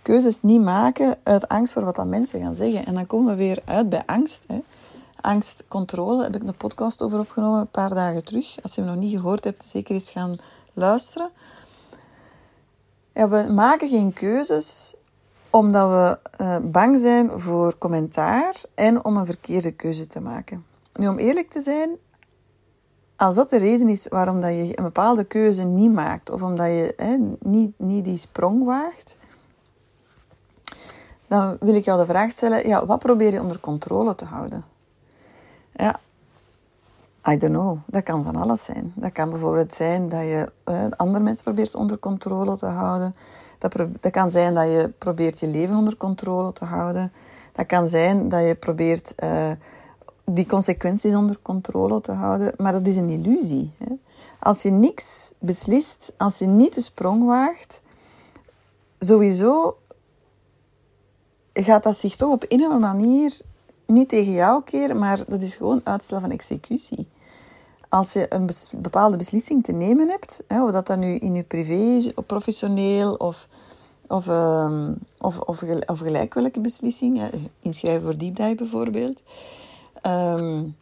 keuzes 0.03 0.43
niet 0.43 0.61
maken 0.61 1.17
uit 1.23 1.49
angst 1.49 1.73
voor 1.73 1.85
wat 1.85 1.97
dat 1.97 2.07
mensen 2.07 2.41
gaan 2.41 2.55
zeggen. 2.55 2.87
En 2.87 2.95
dan 2.95 3.07
komen 3.07 3.37
we 3.37 3.45
weer 3.45 3.63
uit 3.65 3.89
bij 3.89 4.03
angst. 4.07 4.45
Hè. 4.47 4.63
Angst, 5.21 5.65
controle, 5.69 6.23
heb 6.23 6.35
ik 6.35 6.43
een 6.43 6.57
podcast 6.57 7.03
over 7.03 7.19
opgenomen 7.19 7.61
een 7.61 7.71
paar 7.71 7.95
dagen 7.95 8.25
terug. 8.25 8.57
Als 8.63 8.75
je 8.75 8.81
hem 8.81 8.91
nog 8.91 9.01
niet 9.01 9.17
gehoord 9.17 9.45
hebt, 9.45 9.65
zeker 9.65 9.95
eens 9.95 10.11
gaan 10.11 10.37
luisteren. 10.73 11.31
Ja, 13.13 13.29
we 13.29 13.53
maken 13.53 13.89
geen 13.89 14.13
keuzes 14.13 14.95
omdat 15.51 15.89
we 15.89 16.19
uh, 16.45 16.57
bang 16.63 16.99
zijn 17.01 17.41
voor 17.41 17.79
commentaar 17.79 18.63
en 18.75 19.05
om 19.05 19.17
een 19.17 19.27
verkeerde 19.27 19.73
keuze 19.73 20.07
te 20.07 20.21
maken. 20.21 20.65
Nu, 20.93 21.09
om 21.09 21.19
eerlijk 21.19 21.51
te 21.51 21.61
zijn, 21.61 21.91
als 23.17 23.35
dat 23.35 23.51
de 23.51 23.59
reden 23.59 23.89
is 23.89 24.09
waarom 24.09 24.41
dat 24.41 24.51
je 24.51 24.79
een 24.79 24.85
bepaalde 24.85 25.25
keuze 25.25 25.65
niet 25.65 25.93
maakt, 25.93 26.31
of 26.31 26.43
omdat 26.43 26.67
je 26.67 26.93
hè, 26.97 27.17
niet, 27.41 27.73
niet 27.77 28.05
die 28.05 28.19
sprong 28.19 28.65
waagt, 28.65 29.17
dan 31.27 31.57
wil 31.61 31.75
ik 31.75 31.85
jou 31.85 31.99
de 31.99 32.07
vraag 32.07 32.31
stellen, 32.31 32.69
ja, 32.69 32.87
wat 32.87 32.99
probeer 32.99 33.33
je 33.33 33.41
onder 33.41 33.61
controle 33.61 34.15
te 34.15 34.25
houden? 34.25 34.65
Ja, 35.73 36.01
I 37.29 37.37
don't 37.37 37.53
know. 37.53 37.79
Dat 37.87 38.03
kan 38.03 38.25
van 38.25 38.37
alles 38.37 38.65
zijn. 38.65 38.93
Dat 38.95 39.13
kan 39.13 39.31
bijvoorbeeld 39.31 39.75
zijn 39.75 40.09
dat 40.09 40.21
je 40.21 40.53
uh, 40.69 40.85
andere 40.97 41.25
mensen 41.25 41.45
probeert 41.45 41.75
onder 41.75 41.99
controle 41.99 42.57
te 42.57 42.67
houden. 42.67 43.15
Dat, 43.59 43.75
dat 44.01 44.13
kan 44.13 44.31
zijn 44.31 44.55
dat 44.55 44.71
je 44.71 44.93
probeert 44.99 45.41
je 45.41 45.47
leven 45.47 45.77
onder 45.77 45.97
controle 45.97 46.53
te 46.53 46.65
houden. 46.65 47.13
Dat 47.53 47.67
kan 47.67 47.89
zijn 47.89 48.29
dat 48.29 48.47
je 48.47 48.55
probeert 48.55 49.15
uh, 49.25 49.51
die 50.25 50.47
consequenties 50.47 51.15
onder 51.15 51.39
controle 51.43 52.01
te 52.01 52.13
houden. 52.13 52.53
Maar 52.57 52.73
dat 52.73 52.87
is 52.87 52.97
een 52.97 53.11
illusie. 53.11 53.73
Hè? 53.79 53.95
Als 54.39 54.63
je 54.63 54.71
niks 54.71 55.33
beslist, 55.39 56.13
als 56.17 56.39
je 56.39 56.47
niet 56.47 56.75
de 56.75 56.81
sprong 56.81 57.25
waagt, 57.25 57.83
sowieso 58.99 59.77
gaat 61.53 61.83
dat 61.83 61.99
zich 61.99 62.17
toch 62.17 62.33
op 62.33 62.45
een 62.49 62.61
of 62.61 62.73
andere 62.73 62.93
manier 62.93 63.41
niet 63.87 64.09
tegen 64.09 64.33
jou 64.33 64.63
keren, 64.63 64.99
maar 64.99 65.25
dat 65.27 65.43
is 65.43 65.55
gewoon 65.55 65.81
uitstel 65.85 66.21
van 66.21 66.31
executie 66.31 67.09
als 67.95 68.13
je 68.13 68.27
een 68.29 68.51
bepaalde 68.77 69.17
beslissing 69.17 69.65
te 69.65 69.73
nemen 69.73 70.09
hebt, 70.09 70.43
hè, 70.49 70.65
of 70.65 70.71
dat 70.71 70.87
dan 70.87 70.99
nu 70.99 71.15
in 71.15 71.35
je 71.35 71.43
privé 71.43 71.97
is, 71.97 72.15
of 72.15 72.27
professioneel 72.27 73.15
of, 73.15 73.49
of, 74.09 74.27
uh, 74.27 74.89
of, 75.19 75.39
of, 75.39 75.63
of 75.87 75.99
gelijk 75.99 76.35
welke 76.35 76.61
beslissing, 76.61 77.19
hè, 77.19 77.29
inschrijven 77.61 78.03
voor 78.03 78.19
deep 78.19 78.57
bijvoorbeeld. 78.57 79.23
Um, 80.07 80.77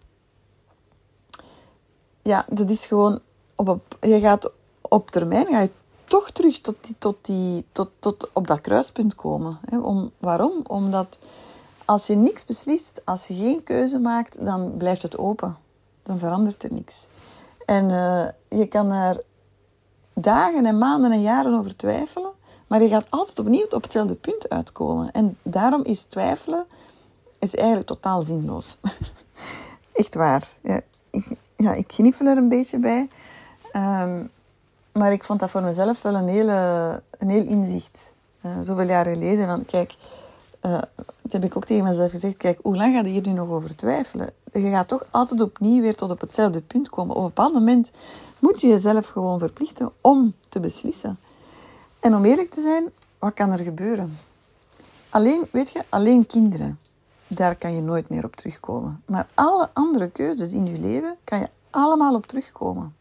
ja, 2.22 2.44
dat 2.48 2.70
is 2.70 2.86
gewoon, 2.86 3.20
op, 3.54 3.68
op, 3.68 3.96
je 4.00 4.20
gaat 4.20 4.50
op 4.80 5.10
termijn 5.10 5.46
ga 5.46 5.60
je 5.60 5.70
toch 6.04 6.30
terug 6.30 6.60
tot, 6.60 6.76
die, 6.80 6.94
tot, 6.98 7.16
die, 7.20 7.64
tot, 7.72 7.90
tot 7.98 8.30
op 8.32 8.46
dat 8.46 8.60
kruispunt 8.60 9.14
komen. 9.14 9.58
Hè. 9.70 9.78
Om, 9.78 10.10
waarom? 10.18 10.60
Omdat 10.66 11.18
als 11.84 12.06
je 12.06 12.14
niks 12.14 12.44
beslist, 12.44 13.00
als 13.04 13.26
je 13.26 13.34
geen 13.34 13.62
keuze 13.62 13.98
maakt, 13.98 14.44
dan 14.44 14.76
blijft 14.76 15.02
het 15.02 15.18
open 15.18 15.56
dan 16.02 16.18
verandert 16.18 16.62
er 16.62 16.72
niks. 16.72 17.06
En 17.66 17.90
uh, 17.90 18.24
je 18.60 18.66
kan 18.66 18.90
er 18.90 19.22
dagen 20.14 20.66
en 20.66 20.78
maanden 20.78 21.12
en 21.12 21.20
jaren 21.20 21.54
over 21.54 21.76
twijfelen, 21.76 22.30
maar 22.66 22.82
je 22.82 22.88
gaat 22.88 23.10
altijd 23.10 23.38
opnieuw 23.38 23.66
op 23.70 23.82
hetzelfde 23.82 24.14
punt 24.14 24.48
uitkomen. 24.48 25.12
En 25.12 25.38
daarom 25.42 25.84
is 25.84 26.02
twijfelen 26.02 26.66
is 27.42 27.54
eigenlijk 27.54 27.86
totaal 27.86 28.22
zinloos. 28.22 28.78
Echt 29.92 30.14
waar. 30.14 30.48
Ja, 30.62 30.80
ik, 31.10 31.26
ja, 31.56 31.72
ik 31.72 31.92
gniffel 31.92 32.26
er 32.26 32.36
een 32.36 32.48
beetje 32.48 32.78
bij. 32.78 33.08
Um, 33.72 34.30
maar 34.92 35.12
ik 35.12 35.24
vond 35.24 35.40
dat 35.40 35.50
voor 35.50 35.62
mezelf 35.62 36.02
wel 36.02 36.14
een, 36.14 36.28
hele, 36.28 36.52
een 37.18 37.28
heel 37.28 37.44
inzicht. 37.44 38.14
Uh, 38.42 38.52
zoveel 38.60 38.86
jaren 38.86 39.12
geleden. 39.12 39.46
Van, 39.46 39.64
kijk, 39.64 39.94
uh, 40.66 40.80
dat 41.22 41.32
heb 41.32 41.44
ik 41.44 41.56
ook 41.56 41.64
tegen 41.64 41.84
mezelf 41.84 42.10
gezegd. 42.10 42.36
Kijk, 42.36 42.58
hoe 42.62 42.76
lang 42.76 42.94
ga 42.94 43.02
je 43.02 43.08
hier 43.08 43.26
nu 43.26 43.32
nog 43.32 43.48
over 43.48 43.76
twijfelen? 43.76 44.30
Je 44.52 44.70
gaat 44.70 44.88
toch 44.88 45.04
altijd 45.10 45.40
opnieuw 45.40 45.80
weer 45.80 45.94
tot 45.94 46.10
op 46.10 46.20
hetzelfde 46.20 46.60
punt 46.60 46.88
komen. 46.88 47.16
Op 47.16 47.22
een 47.22 47.28
bepaald 47.28 47.52
moment 47.52 47.90
moet 48.38 48.60
je 48.60 48.66
jezelf 48.66 49.08
gewoon 49.08 49.38
verplichten 49.38 49.92
om 50.00 50.34
te 50.48 50.60
beslissen. 50.60 51.18
En 52.00 52.14
om 52.14 52.24
eerlijk 52.24 52.50
te 52.50 52.60
zijn, 52.60 52.84
wat 53.18 53.34
kan 53.34 53.50
er 53.50 53.58
gebeuren? 53.58 54.18
Alleen, 55.08 55.48
weet 55.50 55.70
je, 55.70 55.84
alleen 55.88 56.26
kinderen, 56.26 56.78
daar 57.34 57.56
kan 57.56 57.74
je 57.74 57.80
nooit 57.80 58.08
meer 58.08 58.24
op 58.24 58.36
terugkomen. 58.36 59.02
Maar 59.06 59.26
alle 59.34 59.70
andere 59.72 60.10
keuzes 60.10 60.52
in 60.52 60.66
je 60.66 60.78
leven 60.78 61.16
kan 61.24 61.38
je 61.38 61.48
allemaal 61.70 62.14
op 62.14 62.26
terugkomen. 62.26 62.96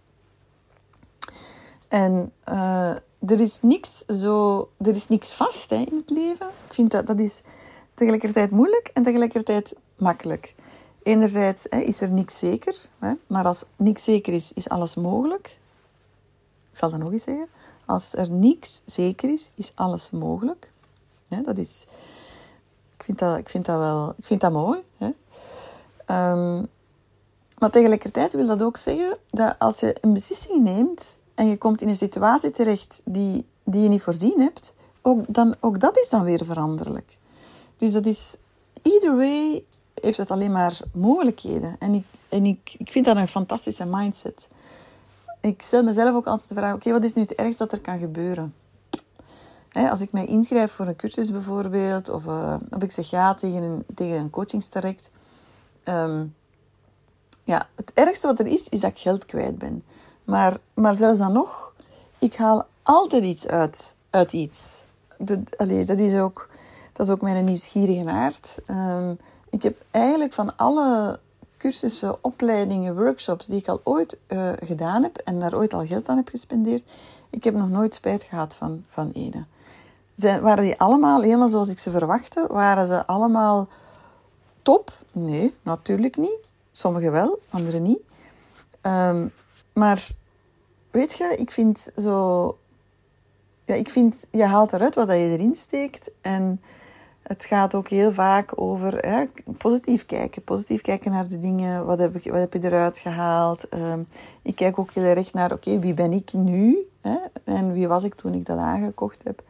En 1.88 2.32
uh, 2.50 2.90
er 3.20 3.40
is 3.40 3.62
niks 3.62 4.06
zo... 4.06 4.70
Er 4.78 4.96
is 4.96 5.08
niks 5.08 5.32
vast 5.32 5.70
hè, 5.70 5.76
in 5.76 5.96
het 5.96 6.10
leven. 6.10 6.48
Ik 6.68 6.74
vind 6.74 6.92
dat, 6.92 7.08
dat 7.08 7.20
is 7.20 7.42
tegelijkertijd 7.94 8.52
moeilijk 8.52 8.90
en 8.94 9.04
tegelijkertijd 9.04 9.76
makkelijk. 9.96 10.56
Enerzijds 11.04 11.66
hè, 11.70 11.80
is 11.80 12.02
er 12.02 12.12
niks 12.12 12.40
zeker. 12.40 12.76
Hè, 13.00 13.14
maar 13.28 13.46
als 13.46 13.64
niks 13.76 14.04
zeker 14.04 14.34
is, 14.34 14.52
is 14.54 14.70
alles 14.70 14.96
mogelijk. 14.96 15.60
Ik 16.72 16.78
zal 16.78 16.90
dat 16.90 17.00
nog 17.00 17.12
eens 17.12 17.24
zeggen. 17.24 17.48
Als 17.86 18.14
er 18.14 18.32
niks 18.32 18.82
zeker 18.86 19.30
is, 19.30 19.52
is 19.56 19.72
alles 19.76 20.10
mogelijk. 20.10 20.72
Dat 21.28 21.58
is... 21.58 21.86
Ik 23.12 23.18
vind 23.18 23.30
dat, 23.30 23.38
ik 23.40 23.50
vind 23.50 23.66
dat 23.66 23.78
wel... 23.78 24.14
Ik 24.18 24.26
vind 24.26 24.42
dat 24.42 24.52
mooi. 24.52 24.80
Hè. 24.98 25.06
Um, 26.32 26.68
maar 27.58 27.70
tegelijkertijd 27.70 28.34
wil 28.34 28.46
dat 28.46 28.64
ook 28.64 28.78
zeggen 28.78 29.18
dat 29.30 29.56
als 29.60 29.80
je 29.80 29.96
een 30.02 30.14
beslissing 30.14 30.64
neemt 30.64 31.18
en 31.36 31.48
je 31.48 31.58
komt 31.58 31.82
in 31.82 31.90
een 31.90 31.96
situatie 31.96 32.52
terecht 32.52 33.02
die, 33.06 33.46
die 33.64 33.82
je 33.82 33.90
niet 33.90 34.02
voorzien 34.02 34.40
hebt, 34.40 34.74
ook, 35.02 35.26
dan, 35.28 35.56
ook 35.60 35.80
dat 35.80 35.98
is 35.98 36.10
dan 36.10 36.24
weer 36.24 36.46
veranderlijk. 36.46 37.18
Dus 37.78 37.92
dat 37.92 38.06
is, 38.06 38.36
either 38.82 39.16
way 39.16 39.64
heeft 40.02 40.18
het 40.18 40.32
alleen 40.32 40.52
maar 40.52 40.80
mogelijkheden. 40.94 41.76
En 41.80 41.94
ik, 41.94 42.06
en 42.30 42.46
ik, 42.46 42.76
ik 42.78 42.92
vind 42.92 43.06
dat 43.06 43.16
een 43.16 43.28
fantastische 43.28 43.86
mindset. 43.86 44.50
Ik 45.42 45.62
stel 45.62 45.84
mezelf 45.84 46.16
ook 46.16 46.26
altijd 46.28 46.50
de 46.50 46.56
vraag, 46.56 46.74
oké, 46.74 46.92
wat 46.92 47.04
is 47.04 47.14
nu 47.14 47.22
het 47.22 47.36
ergste 47.36 47.64
dat 47.64 47.74
er 47.74 47.80
kan 47.80 48.00
gebeuren? 48.00 48.54
Als 49.72 50.02
ik 50.02 50.12
mij 50.12 50.26
inschrijf 50.26 50.72
voor 50.72 50.88
een 50.88 50.96
cursus 50.96 51.32
bijvoorbeeld, 51.32 52.10
of, 52.10 52.26
uh, 52.26 52.56
of 52.70 52.84
ik 52.84 52.92
zeg 52.92 53.10
ja 53.10 53.34
tegen 53.34 53.64
een, 53.64 53.86
tegen 53.96 54.32
een 54.34 54.98
um, 55.84 56.36
ja, 57.44 57.68
het 57.76 57.92
ergste 57.94 58.28
wat 58.28 58.40
er 58.40 58.48
is, 58.48 58.70
is 58.70 58.80
dat 58.80 58.92
ik 58.92 59.00
geld 59.00 59.26
kwijt 59.26 59.58
ben. 59.58 59.84
Maar, 60.24 60.60
maar 60.74 60.94
zelfs 60.94 61.20
dan 61.20 61.32
nog, 61.32 61.74
ik 62.20 62.36
haal 62.36 62.66
altijd 62.84 63.24
iets 63.24 63.48
uit, 63.48 63.96
uit 64.10 64.34
iets. 64.34 64.84
Allee, 65.58 65.86
dat, 65.86 66.00
is 66.00 66.16
ook, 66.16 66.50
dat 66.94 67.08
is 67.08 67.14
ook 67.14 67.22
mijn 67.22 67.46
nieuwsgierige 67.46 68.10
aard. 68.10 68.60
Um, 68.68 69.18
ik 69.50 69.64
heb 69.64 69.82
eigenlijk 69.92 70.34
van 70.34 70.58
alle 70.58 71.20
cursussen, 71.58 72.24
opleidingen, 72.24 72.96
workshops 72.96 73.46
die 73.46 73.58
ik 73.58 73.68
al 73.68 73.82
ooit 73.84 74.20
uh, 74.28 74.50
gedaan 74.64 75.04
heb 75.04 75.18
en 75.18 75.40
daar 75.40 75.56
ooit 75.56 75.74
al 75.74 75.86
geld 75.86 76.10
aan 76.10 76.18
heb 76.18 76.30
gespendeerd, 76.30 76.86
ik 77.30 77.44
heb 77.44 77.54
nog 77.54 77.70
nooit 77.70 77.94
spijt 77.94 78.24
gehad 78.24 78.56
van, 78.56 78.86
van 78.90 79.12
ene. 79.12 79.46
Zijn, 80.22 80.42
waren 80.42 80.64
die 80.64 80.80
allemaal 80.80 81.22
helemaal 81.22 81.48
zoals 81.48 81.70
ik 81.70 81.80
ze 81.80 81.92
verwachtte? 81.92 82.48
Waren 82.50 82.88
ze 82.88 83.06
allemaal 83.06 83.68
top? 84.62 84.92
Nee, 85.12 85.56
natuurlijk 85.62 86.18
niet. 86.18 86.40
Sommigen 86.72 87.12
wel, 87.12 87.40
anderen 87.50 87.82
niet. 87.82 88.02
Um, 88.82 89.32
maar 89.74 90.08
weet 90.92 91.18
je, 91.18 91.36
ik 91.38 91.52
vind 91.52 91.92
zo... 91.98 92.58
Ja, 93.66 93.74
ik 93.76 93.90
vind, 93.90 94.28
je 94.32 94.46
haalt 94.46 94.74
eruit 94.74 94.96
wat 94.96 95.08
je 95.08 95.14
erin 95.14 95.56
steekt. 95.56 96.12
En 96.22 96.62
het 97.22 97.46
gaat 97.46 97.76
ook 97.76 97.88
heel 97.88 98.12
vaak 98.12 98.52
over 98.56 99.28
positief 99.58 100.06
kijken. 100.06 100.44
Positief 100.44 100.82
kijken 100.82 101.12
naar 101.12 101.28
de 101.28 101.40
dingen. 101.40 101.86
Wat 101.86 102.00
heb, 102.00 102.16
ik, 102.16 102.32
wat 102.32 102.40
heb 102.40 102.54
je 102.54 102.64
eruit 102.64 102.98
gehaald? 102.98 103.74
Um, 103.74 104.08
ik 104.42 104.56
kijk 104.56 104.80
ook 104.80 104.92
heel 104.92 105.04
erg 105.04 105.34
naar, 105.34 105.52
oké, 105.52 105.80
wie 105.80 105.94
ben 105.94 106.12
ik 106.12 106.34
nu? 106.34 106.88
Hè? 107.02 107.18
En 107.44 107.74
wie 107.74 107.88
was 107.88 108.04
ik 108.04 108.16
toen 108.16 108.34
ik 108.34 108.46
dat 108.46 108.58
aangekocht 108.58 109.24
heb? 109.24 109.44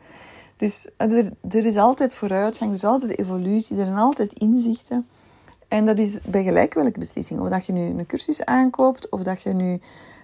Dus 0.62 0.90
er, 0.98 1.32
er 1.50 1.66
is 1.66 1.78
altijd 1.78 2.14
vooruitgang, 2.14 2.70
er 2.70 2.76
is 2.76 2.84
altijd 2.84 3.20
evolutie, 3.20 3.78
er 3.78 3.86
zijn 3.86 3.98
altijd 3.98 4.34
inzichten. 4.34 5.08
En 5.68 5.86
dat 5.86 5.98
is 5.98 6.22
bij 6.22 6.44
gelijk 6.44 6.74
welke 6.74 7.00
beslissing. 7.00 7.40
Of 7.40 7.50
dat 7.50 7.66
je 7.66 7.74
nu 7.74 7.82
een 7.82 8.06
cursus 8.06 8.46
aankoopt, 8.46 9.10
of 9.10 9.24
dat 9.24 9.42
je 9.42 9.54
nu 9.54 9.80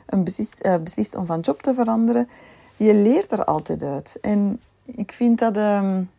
een 0.05 0.23
beslist, 0.23 0.81
beslist 0.83 1.15
om 1.15 1.25
van 1.25 1.39
job 1.39 1.61
te 1.61 1.73
veranderen. 1.73 2.29
Je 2.75 2.93
leert 2.93 3.31
er 3.31 3.43
altijd 3.45 3.83
uit. 3.83 4.17
En 4.21 4.59
ik 4.85 5.11
vind 5.11 5.39
dat, 5.39 5.57
um, 5.57 6.09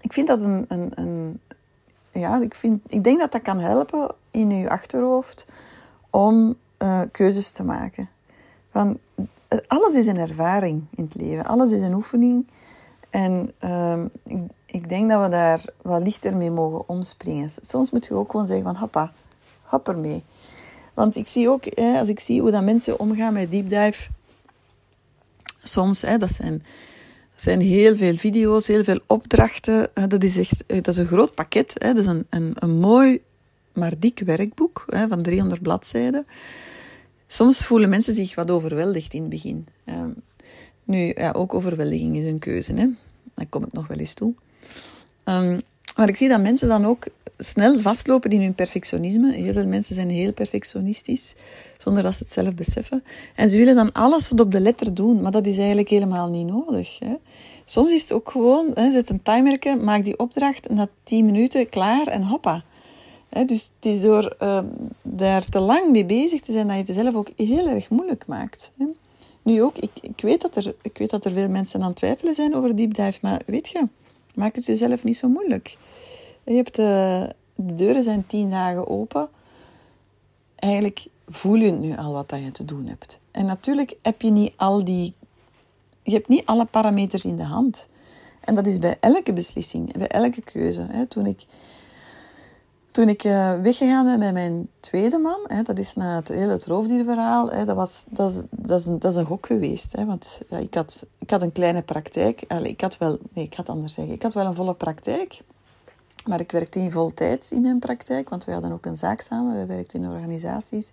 ik 0.00 0.12
vind 0.12 0.26
dat 0.26 0.42
een, 0.42 0.64
een, 0.68 0.92
een, 0.94 1.40
ja, 2.12 2.40
ik, 2.40 2.54
vind, 2.54 2.82
ik 2.86 3.04
denk 3.04 3.18
dat 3.18 3.32
dat 3.32 3.42
kan 3.42 3.58
helpen 3.58 4.14
in 4.30 4.50
je 4.50 4.70
achterhoofd 4.70 5.46
om 6.10 6.56
uh, 6.82 7.00
keuzes 7.12 7.50
te 7.50 7.64
maken. 7.64 8.08
Van, 8.70 8.98
eh, 9.48 9.58
alles 9.66 9.94
is 9.94 10.06
een 10.06 10.18
ervaring 10.18 10.84
in 10.90 11.04
het 11.04 11.14
leven, 11.14 11.44
alles 11.44 11.72
is 11.72 11.82
een 11.82 11.94
oefening. 11.94 12.46
En 13.10 13.52
um, 13.64 14.10
ik, 14.24 14.38
ik, 14.66 14.88
denk 14.88 15.10
dat 15.10 15.22
we 15.22 15.28
daar 15.28 15.64
wat 15.82 16.02
lichter 16.02 16.36
mee 16.36 16.50
mogen 16.50 16.88
omspringen. 16.88 17.50
Soms 17.60 17.90
moet 17.90 18.06
je 18.06 18.14
ook 18.14 18.30
gewoon 18.30 18.46
zeggen 18.46 18.64
van 18.64 18.76
hoppa, 18.76 19.12
hop 19.62 19.88
ermee. 19.88 20.24
Want 20.94 21.16
ik 21.16 21.26
zie 21.26 21.48
ook, 21.48 21.64
als 21.76 22.08
ik 22.08 22.20
zie 22.20 22.40
hoe 22.40 22.50
dat 22.50 22.62
mensen 22.62 22.98
omgaan 22.98 23.32
met 23.32 23.50
deep 23.50 23.68
dive, 23.68 24.08
soms, 25.62 26.02
hè, 26.02 26.16
dat 26.16 26.30
zijn, 26.30 26.62
zijn 27.36 27.60
heel 27.60 27.96
veel 27.96 28.16
video's, 28.16 28.66
heel 28.66 28.84
veel 28.84 29.00
opdrachten. 29.06 29.90
Dat 30.08 30.22
is 30.22 30.36
echt 30.36 30.64
dat 30.66 30.86
is 30.86 30.96
een 30.96 31.06
groot 31.06 31.34
pakket. 31.34 31.74
Hè. 31.78 31.92
Dat 31.92 32.04
is 32.04 32.10
een, 32.10 32.26
een, 32.30 32.52
een 32.58 32.78
mooi, 32.78 33.22
maar 33.72 33.98
dik 33.98 34.22
werkboek 34.24 34.84
hè, 34.86 35.08
van 35.08 35.22
300 35.22 35.62
bladzijden. 35.62 36.26
Soms 37.26 37.66
voelen 37.66 37.88
mensen 37.88 38.14
zich 38.14 38.34
wat 38.34 38.50
overweldigd 38.50 39.12
in 39.12 39.20
het 39.20 39.30
begin. 39.30 39.66
Nu, 40.88 41.12
ja, 41.16 41.32
ook 41.32 41.54
overweldiging 41.54 42.16
is 42.16 42.24
een 42.24 42.38
keuze. 42.38 42.74
Hè. 42.74 42.86
Daar 43.34 43.46
kom 43.48 43.64
ik 43.64 43.72
nog 43.72 43.86
wel 43.86 43.98
eens 43.98 44.14
toe. 44.14 44.34
Um, 45.24 45.60
maar 45.96 46.08
ik 46.08 46.16
zie 46.16 46.28
dat 46.28 46.40
mensen 46.40 46.68
dan 46.68 46.86
ook 46.86 47.06
snel 47.38 47.80
vastlopen 47.80 48.30
in 48.30 48.40
hun 48.40 48.54
perfectionisme. 48.54 49.32
Heel 49.32 49.52
veel 49.52 49.66
mensen 49.66 49.94
zijn 49.94 50.10
heel 50.10 50.32
perfectionistisch, 50.32 51.34
zonder 51.76 52.02
dat 52.02 52.14
ze 52.14 52.22
het 52.22 52.32
zelf 52.32 52.54
beseffen. 52.54 53.04
En 53.34 53.50
ze 53.50 53.56
willen 53.56 53.74
dan 53.74 53.92
alles 53.92 54.28
tot 54.28 54.40
op 54.40 54.52
de 54.52 54.60
letter 54.60 54.94
doen, 54.94 55.22
maar 55.22 55.32
dat 55.32 55.46
is 55.46 55.56
eigenlijk 55.58 55.88
helemaal 55.88 56.28
niet 56.28 56.46
nodig. 56.46 56.98
Hè. 56.98 57.14
Soms 57.64 57.92
is 57.92 58.02
het 58.02 58.12
ook 58.12 58.30
gewoon, 58.30 58.70
hè, 58.74 58.90
zet 58.90 59.08
een 59.08 59.22
timer, 59.22 59.58
maak 59.80 60.04
die 60.04 60.18
opdracht, 60.18 60.70
na 60.70 60.88
10 61.02 61.24
minuten 61.24 61.68
klaar 61.68 62.06
en 62.06 62.22
hoppa. 62.22 62.64
Dus 63.46 63.70
het 63.76 63.92
is 63.92 64.00
door 64.00 64.36
uh, 64.40 64.60
daar 65.02 65.44
te 65.44 65.60
lang 65.60 65.90
mee 65.90 66.04
bezig 66.04 66.40
te 66.40 66.52
zijn, 66.52 66.66
dat 66.66 66.76
je 66.76 66.82
het 66.82 66.94
zelf 66.94 67.14
ook 67.14 67.28
heel 67.36 67.68
erg 67.68 67.90
moeilijk 67.90 68.26
maakt. 68.26 68.70
Nu 69.48 69.62
ook, 69.62 69.78
ik, 69.78 69.90
ik, 70.00 70.20
weet 70.20 70.40
dat 70.40 70.56
er, 70.56 70.74
ik 70.82 70.98
weet 70.98 71.10
dat 71.10 71.24
er 71.24 71.32
veel 71.32 71.48
mensen 71.48 71.80
aan 71.80 71.86
het 71.86 71.96
twijfelen 71.96 72.34
zijn 72.34 72.54
over 72.54 72.76
deep 72.76 72.94
dive, 72.94 73.18
maar 73.22 73.42
weet 73.46 73.68
je, 73.68 73.88
maak 74.34 74.54
het 74.54 74.66
jezelf 74.66 75.04
niet 75.04 75.16
zo 75.16 75.28
moeilijk. 75.28 75.76
Je 76.44 76.54
hebt, 76.54 76.78
uh, 76.78 77.24
de 77.54 77.74
deuren 77.74 78.02
zijn 78.02 78.26
tien 78.26 78.50
dagen 78.50 78.88
open. 78.88 79.28
Eigenlijk 80.54 81.06
voel 81.28 81.54
je 81.54 81.70
nu 81.70 81.96
al 81.96 82.12
wat 82.12 82.28
dat 82.28 82.40
je 82.40 82.50
te 82.50 82.64
doen 82.64 82.86
hebt. 82.86 83.18
En 83.30 83.46
natuurlijk 83.46 83.96
heb 84.02 84.22
je 84.22 84.30
niet 84.30 84.52
al 84.56 84.84
die... 84.84 85.14
Je 86.02 86.12
hebt 86.12 86.28
niet 86.28 86.46
alle 86.46 86.64
parameters 86.64 87.24
in 87.24 87.36
de 87.36 87.44
hand. 87.44 87.86
En 88.40 88.54
dat 88.54 88.66
is 88.66 88.78
bij 88.78 88.96
elke 89.00 89.32
beslissing, 89.32 89.92
bij 89.92 90.08
elke 90.08 90.42
keuze. 90.42 91.06
Toen 91.08 91.26
ik 91.26 91.44
toen 92.98 93.08
ik 93.08 93.24
uh, 93.24 93.60
weggegaan 93.60 94.04
ben 94.04 94.18
met 94.18 94.32
mijn 94.32 94.68
tweede 94.80 95.18
man, 95.18 95.64
dat 95.64 95.78
is 95.78 95.94
na 95.94 96.16
het 96.16 96.28
hele 96.28 96.60
roofdierverhaal, 96.64 97.50
hè, 97.50 97.64
dat, 97.64 97.76
was, 97.76 98.04
dat, 98.08 98.30
is, 98.30 98.42
dat, 98.50 98.80
is 98.80 98.86
een, 98.86 98.98
dat 98.98 99.12
is 99.12 99.16
een 99.16 99.26
gok 99.26 99.46
geweest. 99.46 99.94
Want 100.04 100.40
ik, 100.48 100.74
had, 100.74 101.04
ik 101.18 101.30
had 101.30 101.42
een 101.42 101.52
kleine 101.52 101.82
praktijk. 101.82 102.42
Ik 102.62 102.80
had 102.80 102.98
wel, 102.98 103.18
nee, 103.32 103.44
ik 103.44 103.54
had 103.54 103.68
anders 103.68 103.94
zeggen. 103.94 104.14
Ik 104.14 104.22
had 104.22 104.34
wel 104.34 104.46
een 104.46 104.54
volle 104.54 104.74
praktijk. 104.74 105.40
Maar 106.26 106.40
ik 106.40 106.52
werkte 106.52 106.78
in 106.78 106.92
voltijds 106.92 107.52
in 107.52 107.60
mijn 107.60 107.78
praktijk, 107.78 108.28
want 108.28 108.44
we 108.44 108.52
hadden 108.52 108.72
ook 108.72 108.86
een 108.86 108.96
zaak 108.96 109.20
samen. 109.20 109.56
We 109.56 109.66
werkten 109.66 110.02
in 110.02 110.10
organisaties. 110.10 110.92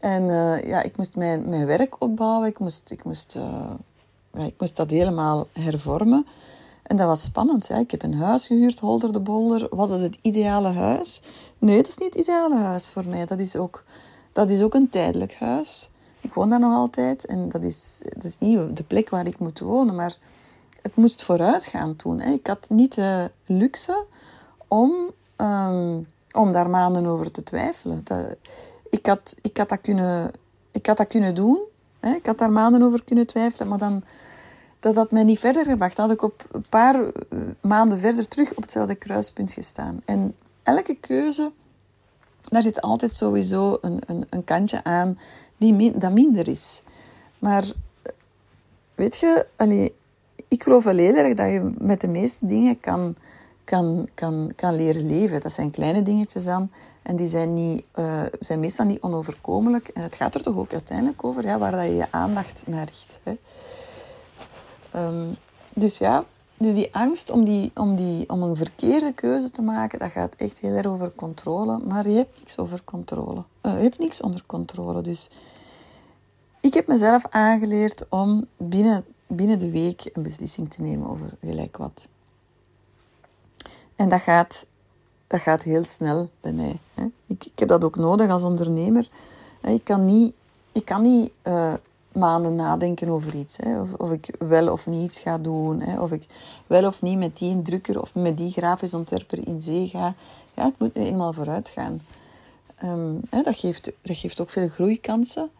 En 0.00 0.22
uh, 0.22 0.62
ja, 0.62 0.82
ik 0.82 0.96
moest 0.96 1.16
mijn, 1.16 1.48
mijn 1.48 1.66
werk 1.66 2.02
opbouwen. 2.02 2.48
Ik 2.48 2.58
moest, 2.58 2.90
ik, 2.90 3.04
moest, 3.04 3.32
ja, 4.32 4.44
ik 4.44 4.54
moest 4.58 4.76
dat 4.76 4.90
helemaal 4.90 5.46
hervormen. 5.52 6.26
En 6.88 6.96
dat 6.96 7.06
was 7.06 7.22
spannend. 7.22 7.68
Hè? 7.68 7.78
Ik 7.78 7.90
heb 7.90 8.02
een 8.02 8.14
huis 8.14 8.46
gehuurd, 8.46 8.80
holder 8.80 9.12
de 9.12 9.20
bolder. 9.20 9.66
Was 9.70 9.90
het 9.90 10.00
het 10.00 10.18
ideale 10.22 10.68
huis? 10.68 11.22
Nee, 11.58 11.76
dat 11.76 11.88
is 11.88 11.96
niet 11.96 12.14
het 12.14 12.22
ideale 12.22 12.56
huis 12.56 12.88
voor 12.88 13.06
mij. 13.06 13.26
Dat 13.26 13.38
is 13.38 13.56
ook, 13.56 13.84
dat 14.32 14.50
is 14.50 14.62
ook 14.62 14.74
een 14.74 14.88
tijdelijk 14.88 15.34
huis. 15.34 15.90
Ik 16.20 16.34
woon 16.34 16.50
daar 16.50 16.60
nog 16.60 16.74
altijd. 16.74 17.26
En 17.26 17.48
dat 17.48 17.62
is, 17.62 18.02
dat 18.02 18.24
is 18.24 18.38
niet 18.38 18.76
de 18.76 18.82
plek 18.82 19.08
waar 19.08 19.26
ik 19.26 19.38
moet 19.38 19.58
wonen. 19.58 19.94
Maar 19.94 20.16
het 20.82 20.96
moest 20.96 21.22
vooruit 21.22 21.64
gaan 21.64 21.96
toen. 21.96 22.20
Hè? 22.20 22.32
Ik 22.32 22.46
had 22.46 22.66
niet 22.68 22.94
de 22.94 23.30
luxe 23.46 24.04
om, 24.68 24.92
um, 25.36 26.06
om 26.32 26.52
daar 26.52 26.70
maanden 26.70 27.06
over 27.06 27.30
te 27.30 27.42
twijfelen. 27.42 28.00
Dat, 28.04 28.26
ik, 28.90 29.06
had, 29.06 29.34
ik, 29.40 29.56
had 29.56 29.68
dat 29.68 29.80
kunnen, 29.80 30.30
ik 30.70 30.86
had 30.86 30.96
dat 30.96 31.06
kunnen 31.06 31.34
doen. 31.34 31.58
Hè? 32.00 32.14
Ik 32.14 32.26
had 32.26 32.38
daar 32.38 32.52
maanden 32.52 32.82
over 32.82 33.04
kunnen 33.04 33.26
twijfelen. 33.26 33.68
Maar 33.68 33.78
dan 33.78 34.02
dat 34.80 34.94
had 34.94 35.10
mij 35.10 35.22
niet 35.22 35.38
verder 35.38 35.64
gebracht. 35.64 35.96
Dan 35.96 36.06
had 36.06 36.14
ik 36.14 36.22
op 36.22 36.44
een 36.52 36.64
paar 36.68 36.94
eh, 36.94 37.38
maanden 37.60 37.98
verder 37.98 38.28
terug 38.28 38.54
op 38.54 38.62
hetzelfde 38.62 38.94
kruispunt 38.94 39.52
gestaan. 39.52 40.00
En 40.04 40.36
elke 40.62 40.94
keuze, 40.94 41.52
daar 42.42 42.62
zit 42.62 42.80
altijd 42.80 43.12
sowieso 43.12 43.78
een, 43.80 44.02
een, 44.06 44.26
een 44.30 44.44
kantje 44.44 44.84
aan 44.84 45.18
die 45.56 45.98
dat 45.98 46.12
minder 46.12 46.48
is. 46.48 46.82
Maar 47.38 47.72
weet 48.94 49.16
je, 49.16 49.46
allee, 49.56 49.94
ik 50.48 50.62
geloof 50.62 50.84
wel 50.84 50.96
dat 51.34 51.36
je 51.36 51.70
met 51.78 52.00
de 52.00 52.08
meeste 52.08 52.46
dingen 52.46 52.80
kan, 52.80 53.14
kan, 53.64 54.08
kan, 54.14 54.52
kan 54.56 54.76
leren 54.76 55.06
leven. 55.06 55.40
Dat 55.40 55.52
zijn 55.52 55.70
kleine 55.70 56.02
dingetjes 56.02 56.46
aan 56.46 56.70
en 57.02 57.16
die 57.16 57.28
zijn, 57.28 57.52
niet, 57.52 57.84
uh, 57.94 58.22
zijn 58.40 58.60
meestal 58.60 58.86
niet 58.86 59.00
onoverkomelijk. 59.00 59.88
En 59.88 60.02
het 60.02 60.14
gaat 60.14 60.34
er 60.34 60.42
toch 60.42 60.56
ook 60.56 60.72
uiteindelijk 60.72 61.24
over 61.24 61.44
ja, 61.44 61.58
waar 61.58 61.70
dat 61.70 61.82
je 61.82 61.94
je 61.94 62.06
aandacht 62.10 62.62
naar 62.66 62.86
richt. 62.86 63.18
Hè. 63.22 63.36
Ehm, 64.98 65.26
dus 65.74 65.98
ja, 65.98 66.24
dus 66.56 66.74
die 66.74 66.94
angst 66.94 67.30
om, 67.30 67.44
die, 67.44 67.70
om, 67.74 67.96
die, 67.96 68.28
om 68.28 68.42
een 68.42 68.56
verkeerde 68.56 69.12
keuze 69.12 69.50
te 69.50 69.62
maken, 69.62 69.98
dat 69.98 70.10
gaat 70.10 70.34
echt 70.36 70.58
heel 70.58 70.74
erg 70.74 70.86
over 70.86 71.12
controle. 71.14 71.78
Maar 71.78 72.08
je 72.08 72.16
hebt 72.16 72.38
niks 72.38 72.58
over 72.58 72.80
controle. 72.84 73.42
Uh, 73.62 73.76
je 73.76 73.82
hebt 73.82 73.98
niks 73.98 74.20
onder 74.20 74.42
controle. 74.46 75.02
Dus 75.02 75.30
ik 76.60 76.74
heb 76.74 76.86
mezelf 76.86 77.26
aangeleerd 77.30 78.06
om 78.08 78.46
binnen, 78.56 79.04
binnen 79.26 79.58
de 79.58 79.70
week 79.70 80.10
een 80.12 80.22
beslissing 80.22 80.70
te 80.70 80.82
nemen 80.82 81.08
over 81.08 81.30
gelijk 81.40 81.76
wat. 81.76 82.06
En 83.96 84.08
dat 84.08 84.20
gaat, 84.20 84.66
dat 85.26 85.40
gaat 85.40 85.62
heel 85.62 85.84
snel 85.84 86.30
bij 86.40 86.52
mij. 86.52 86.78
Hè. 86.94 87.04
Ik, 87.26 87.44
ik 87.44 87.58
heb 87.58 87.68
dat 87.68 87.84
ook 87.84 87.96
nodig 87.96 88.30
als 88.30 88.42
ondernemer. 88.42 89.08
Ik 89.62 89.84
kan 89.84 90.04
niet, 90.04 90.34
ik 90.72 90.84
kan 90.84 91.02
niet 91.02 91.30
uh, 91.46 91.74
maanden 92.18 92.54
nadenken 92.54 93.08
over 93.08 93.34
iets. 93.34 93.56
Hè. 93.56 93.80
Of, 93.80 93.92
of 93.92 94.12
ik 94.12 94.34
wel 94.38 94.72
of 94.72 94.86
niet 94.86 95.04
iets 95.04 95.18
ga 95.18 95.38
doen. 95.38 95.80
Hè. 95.80 96.00
Of 96.00 96.12
ik 96.12 96.26
wel 96.66 96.86
of 96.86 97.02
niet 97.02 97.18
met 97.18 97.38
die 97.38 97.62
drukker 97.62 98.00
of 98.00 98.14
met 98.14 98.36
die 98.36 98.50
grafisch 98.50 98.94
ontwerper 98.94 99.46
in 99.46 99.60
zee 99.60 99.88
ga. 99.88 100.14
Ja, 100.54 100.64
het 100.64 100.78
moet 100.78 100.94
nu 100.94 101.02
eenmaal 101.02 101.32
vooruit 101.32 101.68
gaan. 101.68 102.00
Um, 102.84 103.20
hè, 103.30 103.42
dat, 103.42 103.56
geeft, 103.56 103.92
dat 104.02 104.16
geeft 104.16 104.40
ook 104.40 104.50
veel 104.50 104.68
groeikansen. 104.68 105.50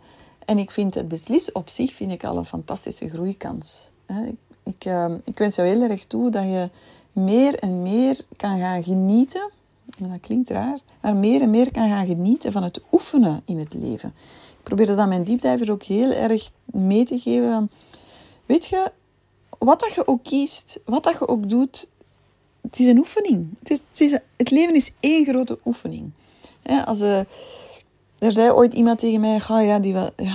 En 0.44 0.58
ik 0.58 0.70
vind 0.70 0.94
het 0.94 1.08
beslissen 1.08 1.54
op 1.54 1.68
zich 1.68 1.94
vind 1.94 2.10
ik 2.10 2.24
al 2.24 2.36
een 2.36 2.46
fantastische 2.46 3.08
groeikans. 3.08 3.90
Ik, 4.06 4.36
ik, 4.62 4.84
ehm, 4.84 5.18
ik 5.24 5.38
wens 5.38 5.56
jou 5.56 5.68
heel 5.68 5.82
erg 5.82 6.06
toe 6.06 6.30
dat 6.30 6.42
je 6.42 6.70
meer 7.12 7.58
en 7.58 7.82
meer 7.82 8.20
kan 8.36 8.58
gaan 8.58 8.82
genieten. 8.82 9.50
En 9.98 10.08
dat 10.08 10.20
klinkt 10.20 10.50
raar, 10.50 10.78
maar 11.00 11.16
meer 11.16 11.40
en 11.40 11.50
meer 11.50 11.70
kan 11.72 11.88
gaan 11.88 12.06
genieten 12.06 12.52
van 12.52 12.62
het 12.62 12.80
oefenen 12.92 13.42
in 13.44 13.58
het 13.58 13.74
leven. 13.74 14.14
Probeer 14.62 14.86
dat 14.86 15.08
mijn 15.08 15.24
deepdiver 15.24 15.70
ook 15.70 15.82
heel 15.82 16.10
erg 16.10 16.50
mee 16.64 17.04
te 17.04 17.18
geven. 17.18 17.70
Weet 18.46 18.66
je, 18.66 18.92
wat 19.58 19.80
dat 19.80 19.94
je 19.94 20.06
ook 20.06 20.22
kiest, 20.22 20.80
wat 20.84 21.04
dat 21.04 21.18
je 21.18 21.28
ook 21.28 21.48
doet, 21.48 21.88
het 22.60 22.78
is 22.78 22.86
een 22.86 22.98
oefening. 22.98 23.48
Het, 23.58 23.82
is, 23.94 24.18
het, 24.36 24.50
leven 24.50 24.74
is 24.74 24.92
één 25.00 25.24
grote 25.24 25.58
oefening. 25.64 26.10
als, 26.84 27.00
uh, 27.00 27.20
er 28.18 28.32
zei 28.32 28.50
ooit 28.50 28.74
iemand 28.74 28.98
tegen 28.98 29.20
mij, 29.20 29.34
oh 29.48 29.64
ja, 29.64 29.78
die, 29.78 29.94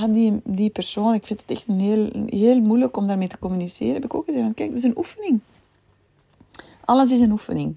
die, 0.09 0.41
die 0.43 0.69
persoon, 0.69 1.13
ik 1.13 1.25
vind 1.25 1.41
het 1.41 1.51
echt 1.51 1.65
heel, 1.77 2.09
heel 2.25 2.61
moeilijk 2.61 2.97
om 2.97 3.07
daarmee 3.07 3.27
te 3.27 3.39
communiceren. 3.39 3.93
Heb 3.93 4.05
ik 4.05 4.13
ook 4.13 4.25
gezegd, 4.25 4.53
kijk, 4.53 4.69
het 4.69 4.77
is 4.77 4.83
een 4.83 4.97
oefening. 4.97 5.39
Alles 6.85 7.11
is 7.11 7.19
een 7.19 7.31
oefening. 7.31 7.75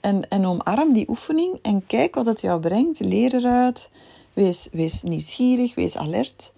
En, 0.00 0.28
en 0.28 0.46
omarm 0.46 0.92
die 0.92 1.08
oefening 1.08 1.58
en 1.62 1.86
kijk 1.86 2.14
wat 2.14 2.26
het 2.26 2.40
jou 2.40 2.60
brengt. 2.60 3.00
Leer 3.00 3.34
eruit. 3.34 3.90
Wees, 4.34 4.68
wees 4.72 5.02
nieuwsgierig, 5.02 5.74
wees 5.74 5.96
alert. 5.96 6.52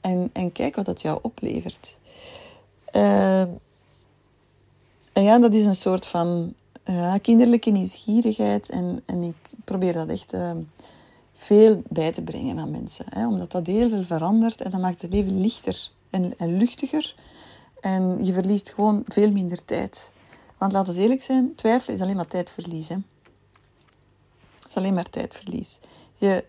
En, 0.00 0.30
en 0.32 0.52
kijk 0.52 0.76
wat 0.76 0.86
het 0.86 1.02
jou 1.02 1.18
oplevert. 1.22 1.96
Uh, 2.92 3.40
en 5.12 5.22
ja, 5.22 5.38
dat 5.38 5.54
is 5.54 5.64
een 5.64 5.74
soort 5.74 6.06
van 6.06 6.54
uh, 6.84 7.14
kinderlijke 7.22 7.70
nieuwsgierigheid. 7.70 8.68
En, 8.68 9.02
en 9.06 9.22
ik 9.22 9.36
probeer 9.64 9.92
dat 9.92 10.08
echt 10.08 10.34
uh, 10.34 10.50
veel 11.34 11.82
bij 11.88 12.12
te 12.12 12.22
brengen 12.22 12.58
aan 12.58 12.70
mensen. 12.70 13.04
Hè, 13.08 13.26
omdat 13.26 13.50
dat 13.50 13.66
heel 13.66 13.88
veel 13.88 14.02
verandert 14.02 14.60
en 14.60 14.70
dat 14.70 14.80
maakt 14.80 15.02
het 15.02 15.12
leven 15.12 15.40
lichter 15.40 15.90
en, 16.10 16.38
en 16.38 16.56
luchtiger. 16.56 17.14
En 17.80 18.24
je 18.24 18.32
verliest 18.32 18.72
gewoon 18.74 19.02
veel 19.06 19.30
minder 19.30 19.64
tijd. 19.64 20.10
Want 20.58 20.72
laten 20.72 20.94
we 20.94 21.00
eerlijk 21.00 21.22
zijn, 21.22 21.54
twijfelen 21.54 21.96
is 21.96 22.02
alleen 22.02 22.16
maar 22.16 22.26
tijdverlies. 22.26 22.88
Het 22.88 23.02
is 24.68 24.74
alleen 24.74 24.94
maar 24.94 25.10
tijdverlies. 25.10 25.78
Je, 26.16 26.44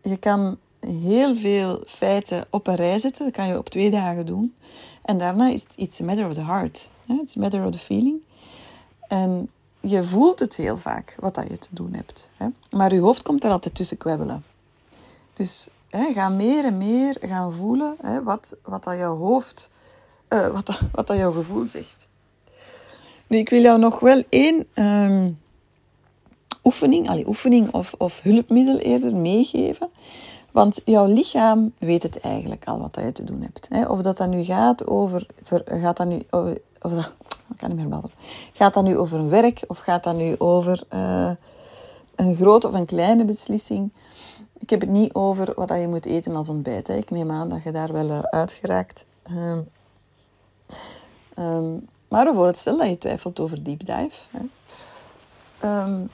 je 0.00 0.16
kan 0.16 0.58
heel 0.80 1.36
veel 1.36 1.82
feiten 1.86 2.46
op 2.50 2.66
een 2.66 2.74
rij 2.74 2.98
zetten. 2.98 3.24
Dat 3.24 3.34
kan 3.34 3.46
je 3.46 3.58
op 3.58 3.68
twee 3.68 3.90
dagen 3.90 4.26
doen. 4.26 4.54
En 5.02 5.18
daarna 5.18 5.48
is 5.48 5.62
het 5.62 5.72
iets 5.76 6.00
matter 6.00 6.26
of 6.26 6.34
the 6.34 6.44
heart. 6.44 6.90
It's 7.06 7.36
a 7.36 7.40
matter 7.40 7.64
of 7.64 7.70
the 7.70 7.78
feeling. 7.78 8.22
En 9.08 9.50
je 9.80 10.04
voelt 10.04 10.38
het 10.38 10.56
heel 10.56 10.76
vaak, 10.76 11.16
wat 11.20 11.34
dat 11.34 11.48
je 11.48 11.58
te 11.58 11.68
doen 11.70 11.92
hebt. 11.92 12.30
Maar 12.70 12.94
je 12.94 13.00
hoofd 13.00 13.22
komt 13.22 13.44
er 13.44 13.50
altijd 13.50 13.74
tussen 13.74 13.96
kwebbelen. 13.96 14.44
Dus 15.32 15.68
ga 15.90 16.28
meer 16.28 16.64
en 16.64 16.78
meer 16.78 17.16
gaan 17.20 17.52
voelen 17.52 17.96
wat, 18.24 18.56
wat 18.62 18.84
dat 18.84 18.96
jouw 18.96 19.16
hoofd, 19.16 19.70
uh, 20.28 20.46
wat, 20.46 20.66
dat, 20.66 20.80
wat 20.92 21.06
dat 21.06 21.16
jouw 21.16 21.32
gevoel 21.32 21.70
zegt. 21.70 22.08
Nu, 23.26 23.38
ik 23.38 23.48
wil 23.48 23.60
jou 23.60 23.78
nog 23.78 24.00
wel 24.00 24.22
één 24.28 24.66
um, 24.74 25.38
oefening, 26.68 27.08
allee, 27.08 27.26
oefening 27.26 27.72
of, 27.72 27.94
of 27.98 28.22
hulpmiddel 28.22 28.78
eerder 28.78 29.16
meegeven. 29.16 29.88
Want 30.50 30.80
jouw 30.84 31.06
lichaam 31.06 31.72
weet 31.78 32.02
het 32.02 32.20
eigenlijk 32.20 32.64
al 32.66 32.78
wat 32.80 32.98
je 33.04 33.12
te 33.12 33.24
doen 33.24 33.42
hebt. 33.42 33.88
Of 33.88 34.02
dat 34.02 34.16
dat 34.16 34.28
nu 34.28 34.44
gaat 34.44 34.86
over, 34.86 35.26
gaat 35.64 35.96
dat 35.96 36.06
nu, 36.06 36.22
over, 36.30 36.60
of 36.82 36.92
ik 37.54 37.68
niet 37.68 37.76
meer 37.76 37.88
babbelen. 37.88 38.16
Gaat 38.52 38.74
dat 38.74 38.84
nu 38.84 38.96
over 38.96 39.18
een 39.18 39.28
werk 39.28 39.62
of 39.66 39.78
gaat 39.78 40.04
dat 40.04 40.16
nu 40.16 40.38
over 40.38 40.82
uh, 40.94 41.30
een 42.14 42.34
grote 42.36 42.66
of 42.66 42.74
een 42.74 42.86
kleine 42.86 43.24
beslissing? 43.24 43.90
Ik 44.58 44.70
heb 44.70 44.80
het 44.80 44.90
niet 44.90 45.14
over 45.14 45.52
wat 45.56 45.68
je 45.68 45.88
moet 45.88 46.06
eten 46.06 46.36
als 46.36 46.48
ontbijt. 46.48 46.86
Hè. 46.86 46.94
Ik 46.94 47.10
neem 47.10 47.30
aan 47.30 47.48
dat 47.48 47.62
je 47.62 47.72
daar 47.72 47.92
wel 47.92 48.08
uh, 48.08 48.18
uitgeraakt. 48.18 49.04
Um, 49.30 49.68
um, 51.38 51.88
maar 52.08 52.24
bijvoorbeeld, 52.24 52.56
stel 52.56 52.76
dat 52.76 52.88
je 52.88 52.98
twijfelt 52.98 53.40
over 53.40 53.64
deep 53.64 53.86
dive. 53.86 54.20
Hè. 54.30 54.40
Um, 55.82 56.10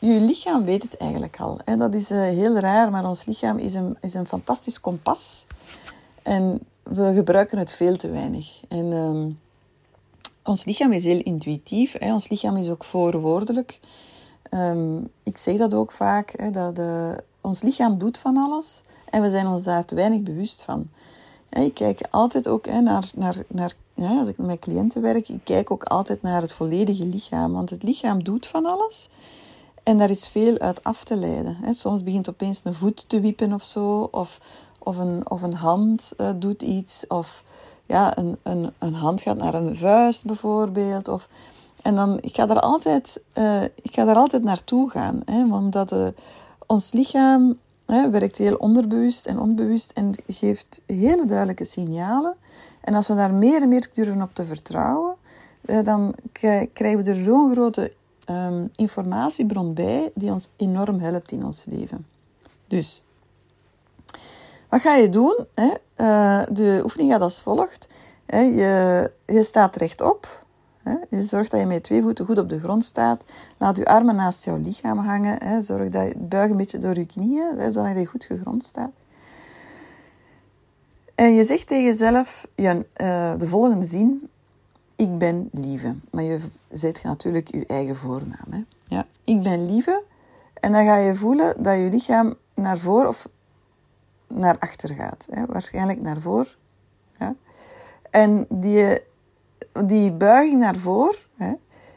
je 0.00 0.20
lichaam 0.20 0.64
weet 0.64 0.82
het 0.82 0.96
eigenlijk 0.96 1.40
al. 1.40 1.58
Hè. 1.64 1.76
Dat 1.76 1.94
is 1.94 2.10
uh, 2.10 2.18
heel 2.20 2.58
raar, 2.58 2.90
maar 2.90 3.08
ons 3.08 3.24
lichaam 3.24 3.58
is 3.58 3.74
een, 3.74 3.96
is 4.00 4.14
een 4.14 4.26
fantastisch 4.26 4.80
kompas. 4.80 5.46
En 6.22 6.60
we 6.82 7.12
gebruiken 7.14 7.58
het 7.58 7.72
veel 7.72 7.96
te 7.96 8.10
weinig. 8.10 8.60
En 8.68 8.92
um, 8.92 9.38
ons 10.44 10.64
lichaam 10.64 10.92
is 10.92 11.04
heel 11.04 11.20
intuïtief. 11.20 11.94
Hè. 11.98 12.12
Ons 12.12 12.28
lichaam 12.28 12.56
is 12.56 12.68
ook 12.68 12.84
voorwoordelijk. 12.84 13.80
Um, 14.50 15.10
ik 15.22 15.38
zeg 15.38 15.56
dat 15.56 15.74
ook 15.74 15.92
vaak, 15.92 16.32
hè, 16.36 16.50
dat 16.50 16.78
uh, 16.78 17.12
ons 17.40 17.62
lichaam 17.62 17.98
doet 17.98 18.18
van 18.18 18.36
alles. 18.36 18.82
En 19.10 19.22
we 19.22 19.30
zijn 19.30 19.46
ons 19.46 19.62
daar 19.62 19.84
te 19.84 19.94
weinig 19.94 20.22
bewust 20.22 20.62
van. 20.62 20.88
Ik 21.50 21.74
kijk 21.74 22.00
altijd 22.10 22.48
ook 22.48 22.66
hè, 22.66 22.80
naar, 22.80 23.10
naar, 23.14 23.42
naar 23.54 23.74
als 23.94 24.28
ik 24.28 24.38
met 24.38 24.58
cliënten 24.58 25.02
werk, 25.02 25.28
ik 25.28 25.40
kijk 25.44 25.70
ook 25.70 25.84
altijd 25.84 26.22
naar 26.22 26.40
het 26.40 26.52
volledige 26.52 27.06
lichaam. 27.06 27.52
Want 27.52 27.70
het 27.70 27.82
lichaam 27.82 28.24
doet 28.24 28.46
van 28.46 28.66
alles. 28.66 29.08
En 29.82 29.98
daar 29.98 30.10
is 30.10 30.28
veel 30.28 30.58
uit 30.58 30.84
af 30.84 31.04
te 31.04 31.16
leiden. 31.16 31.56
Soms 31.74 32.02
begint 32.02 32.28
opeens 32.28 32.60
een 32.64 32.74
voet 32.74 33.08
te 33.08 33.20
wiepen 33.20 33.52
of 33.52 33.62
zo. 33.62 34.08
Of, 34.10 34.40
of, 34.78 34.96
een, 34.96 35.30
of 35.30 35.42
een 35.42 35.54
hand 35.54 36.12
uh, 36.18 36.30
doet 36.36 36.62
iets. 36.62 37.06
Of 37.06 37.44
ja, 37.86 38.18
een, 38.18 38.36
een, 38.42 38.72
een 38.78 38.94
hand 38.94 39.20
gaat 39.20 39.36
naar 39.36 39.54
een 39.54 39.76
vuist 39.76 40.24
bijvoorbeeld. 40.24 41.08
Of, 41.08 41.28
en 41.82 41.94
dan, 41.94 42.18
ik 42.20 42.34
ga 42.34 42.46
daar 42.46 42.60
altijd, 42.60 43.20
uh, 43.34 43.62
ik 43.62 43.94
ga 43.94 44.04
daar 44.04 44.16
altijd 44.16 44.42
naartoe 44.42 44.90
gaan. 44.90 45.20
Hè, 45.24 45.54
omdat 45.54 45.92
uh, 45.92 46.08
ons 46.66 46.92
lichaam 46.92 47.58
hè, 47.86 48.10
werkt 48.10 48.38
heel 48.38 48.54
onderbewust 48.54 49.26
en 49.26 49.38
onbewust. 49.38 49.90
En 49.90 50.14
geeft 50.26 50.82
hele 50.86 51.24
duidelijke 51.24 51.64
signalen. 51.64 52.36
En 52.80 52.94
als 52.94 53.08
we 53.08 53.14
daar 53.14 53.34
meer 53.34 53.62
en 53.62 53.68
meer 53.68 53.88
durven 53.92 54.22
op 54.22 54.34
te 54.34 54.44
vertrouwen, 54.44 55.14
eh, 55.60 55.84
dan 55.84 56.14
krijgen 56.72 57.04
we 57.04 57.10
er 57.10 57.16
zo'n 57.16 57.52
grote 57.52 57.92
um, 58.30 58.70
informatiebron 58.76 59.74
bij 59.74 60.10
die 60.14 60.32
ons 60.32 60.50
enorm 60.56 61.00
helpt 61.00 61.32
in 61.32 61.44
ons 61.44 61.64
leven. 61.68 62.06
Dus, 62.68 63.02
wat 64.68 64.80
ga 64.80 64.94
je 64.94 65.08
doen? 65.08 65.46
Hè? 65.54 65.68
Uh, 65.96 66.42
de 66.52 66.80
oefening 66.84 67.12
gaat 67.12 67.20
als 67.20 67.42
volgt. 67.42 67.88
Hè? 68.26 68.40
Je, 68.40 69.10
je 69.26 69.42
staat 69.42 69.76
rechtop. 69.76 70.44
Hè? 70.82 70.94
Je 71.10 71.24
zorgt 71.24 71.50
dat 71.50 71.60
je 71.60 71.66
met 71.66 71.82
twee 71.82 72.02
voeten 72.02 72.24
goed 72.24 72.38
op 72.38 72.48
de 72.48 72.60
grond 72.60 72.84
staat. 72.84 73.24
Laat 73.56 73.76
je 73.76 73.86
armen 73.86 74.16
naast 74.16 74.44
jouw 74.44 74.56
lichaam 74.56 74.98
hangen. 74.98 75.42
Hè? 75.42 75.62
Zorg 75.62 75.88
dat 75.88 76.08
je 76.08 76.14
buig 76.16 76.50
een 76.50 76.56
beetje 76.56 76.78
door 76.78 76.94
je 76.94 77.06
knieën, 77.06 77.58
hè? 77.58 77.72
zodat 77.72 77.98
je 77.98 78.06
goed 78.06 78.24
gegrond 78.24 78.64
staat. 78.64 78.90
En 81.14 81.34
je 81.34 81.44
zegt 81.44 81.66
tegen 81.66 81.84
jezelf 81.84 82.46
je, 82.54 82.86
uh, 82.96 83.38
de 83.38 83.48
volgende 83.48 83.86
zin. 83.86 84.30
Ik 85.00 85.18
ben 85.18 85.48
lieve. 85.52 85.94
Maar 86.10 86.22
je 86.22 86.40
zet 86.70 87.02
natuurlijk 87.02 87.50
je 87.50 87.66
eigen 87.66 87.96
voornaam. 87.96 88.46
Hè? 88.50 88.64
Ja, 88.86 89.06
ik 89.24 89.42
ben 89.42 89.72
lieve. 89.72 90.02
En 90.54 90.72
dan 90.72 90.84
ga 90.84 90.96
je 90.96 91.14
voelen 91.14 91.62
dat 91.62 91.78
je 91.78 91.88
lichaam 91.88 92.34
naar 92.54 92.78
voor 92.78 93.06
of 93.06 93.28
naar 94.26 94.58
achter 94.58 94.94
gaat. 94.94 95.26
Hè? 95.30 95.46
Waarschijnlijk 95.46 96.00
naar 96.00 96.20
voor. 96.20 96.56
Ja? 97.18 97.34
En 98.10 98.46
die, 98.48 98.98
die 99.84 100.12
buiging 100.12 100.60
naar 100.60 100.76
voor 100.76 101.26
hè, 101.36 101.52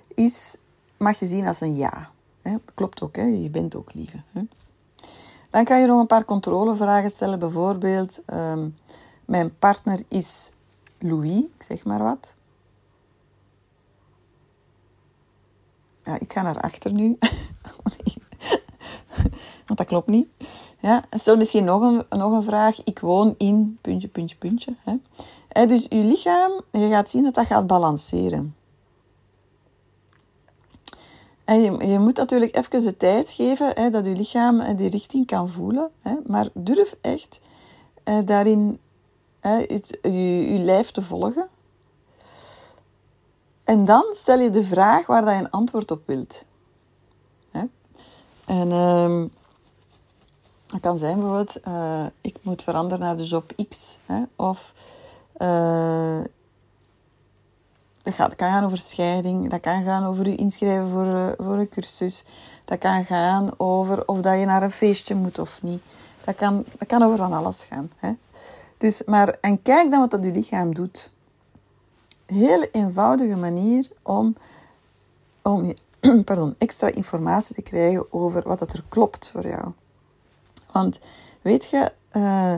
is, 0.08 0.58
mag 0.98 1.20
je 1.20 1.26
zien 1.26 1.48
als 1.48 1.62
een 1.62 1.76
ja. 1.76 2.10
Hè? 2.42 2.56
Klopt 2.74 3.02
ook, 3.02 3.16
hè? 3.16 3.24
je 3.24 3.50
bent 3.50 3.76
ook 3.76 3.94
lieve. 3.94 4.18
Hè? 4.32 4.42
Dan 5.50 5.64
kan 5.64 5.80
je 5.80 5.88
nog 5.88 6.00
een 6.00 6.08
paar 6.08 6.26
controlevragen 6.26 7.10
stellen. 7.10 7.40
Bijvoorbeeld, 7.40 8.22
um, 8.34 8.78
mijn 9.26 9.58
partner 9.58 10.00
is 10.08 10.52
Louis, 10.98 11.40
ik 11.40 11.64
zeg 11.64 11.86
maar 11.86 12.04
wat. 12.04 12.36
Ja, 16.06 16.20
ik 16.20 16.34
ga 16.34 16.42
naar 16.42 16.62
achter 16.62 16.94
nu. 16.94 17.18
Want 19.68 19.80
dat 19.80 19.88
klopt 19.88 20.08
niet. 20.08 20.28
Ja, 20.80 21.04
stel 21.10 21.38
misschien 21.38 21.64
nog 21.64 21.82
een, 21.82 22.20
nog 22.20 22.32
een 22.32 22.44
vraag. 22.44 22.84
Ik 22.84 23.00
woon 23.00 23.36
in 23.38 23.78
puntje, 23.82 24.08
puntje, 24.08 24.36
puntje. 24.36 24.76
Hè. 25.48 25.66
dus 25.66 25.86
je 25.90 25.96
lichaam, 25.96 26.62
je 26.72 26.90
gaat 26.90 27.10
zien 27.10 27.24
dat 27.24 27.34
dat 27.34 27.46
gaat 27.46 27.68
balanceren. 27.68 28.56
En 31.46 31.62
je, 31.62 31.88
je 31.88 32.00
moet 32.00 32.18
natuurlijk 32.18 32.56
even 32.56 32.84
de 32.84 32.98
tijd 32.98 33.32
geven 33.32 33.72
hè, 33.74 33.90
dat 33.90 34.06
je 34.06 34.16
lichaam 34.16 34.76
die 34.76 34.90
richting 34.90 35.26
kan 35.26 35.50
voelen. 35.50 35.92
Hè, 36.02 36.16
maar 36.26 36.48
durf 36.54 36.96
echt 37.02 37.40
eh, 38.04 38.18
daarin 38.26 38.80
hè, 39.40 39.58
je, 39.58 40.54
je 40.54 40.60
lijf 40.60 40.92
te 40.92 41.02
volgen. 41.02 41.48
En 43.64 43.86
dan 43.86 44.06
stel 44.12 44.40
je 44.40 44.50
de 44.50 44.64
vraag 44.64 45.06
waar 45.06 45.26
dat 45.26 45.34
je 45.34 45.40
een 45.40 45.52
antwoord 45.52 45.92
op 45.92 46.02
wilt. 46.06 46.44
Hè? 47.52 47.64
En 48.46 48.72
um, 48.72 49.32
dat 50.68 50.82
kan 50.82 50.98
zijn 50.98 51.16
bijvoorbeeld, 51.16 51.58
uh, 51.68 52.06
ik 52.22 52.38
moet 52.42 52.64
veranderen 52.64 53.00
naar 53.00 53.18
de 53.18 53.26
job 53.26 53.54
X. 53.70 53.98
Hè? 54.06 54.24
Of 54.36 54.74
uh, 55.38 56.22
dat, 58.02 58.14
gaat, 58.14 58.36
kan 58.36 58.52
gaan 58.52 58.64
over 58.64 58.78
scheiding. 58.78 59.50
Dat 59.50 59.60
kan 59.60 59.84
gaan 59.84 60.06
over 60.06 60.30
je 60.30 60.36
inschrijven 60.36 60.90
voor, 60.90 61.06
uh, 61.06 61.32
voor 61.38 61.58
een 61.58 61.70
cursus. 61.70 62.26
Dat 62.66 62.78
kan 62.78 63.06
gaan 63.06 63.54
over 63.58 64.08
of 64.08 64.22
dat 64.22 64.40
je 64.40 64.46
naar 64.46 64.64
een 64.64 64.72
feestje 64.72 65.16
moet 65.16 65.40
of 65.40 65.62
niet. 65.62 65.84
Dat 66.24 66.36
kan, 66.36 66.66
dat 66.78 66.88
kan 66.88 67.04
over 67.04 67.18
van 67.18 67.34
alles 67.34 67.64
gaan. 67.64 67.92
Hè? 67.98 68.12
Dus, 68.78 69.04
maar, 69.06 69.38
en 69.42 69.62
kijk 69.62 69.92
dan 69.92 70.00
wat 70.00 70.12
dat 70.12 70.24
je 70.24 70.32
lichaam 70.32 70.74
doet. 70.74 71.12
Hele 72.34 72.70
eenvoudige 72.72 73.36
manier 73.36 73.92
om, 74.02 74.36
om 75.42 75.74
pardon, 76.26 76.56
extra 76.58 76.88
informatie 76.88 77.56
te 77.56 77.62
krijgen 77.62 78.14
over 78.14 78.44
wat 78.46 78.60
dat 78.60 78.74
er 78.74 78.84
klopt 78.90 79.30
voor 79.30 79.48
jou. 79.48 79.72
Want 80.72 81.00
weet 81.42 81.70
je, 81.70 81.92
uh, 82.14 82.56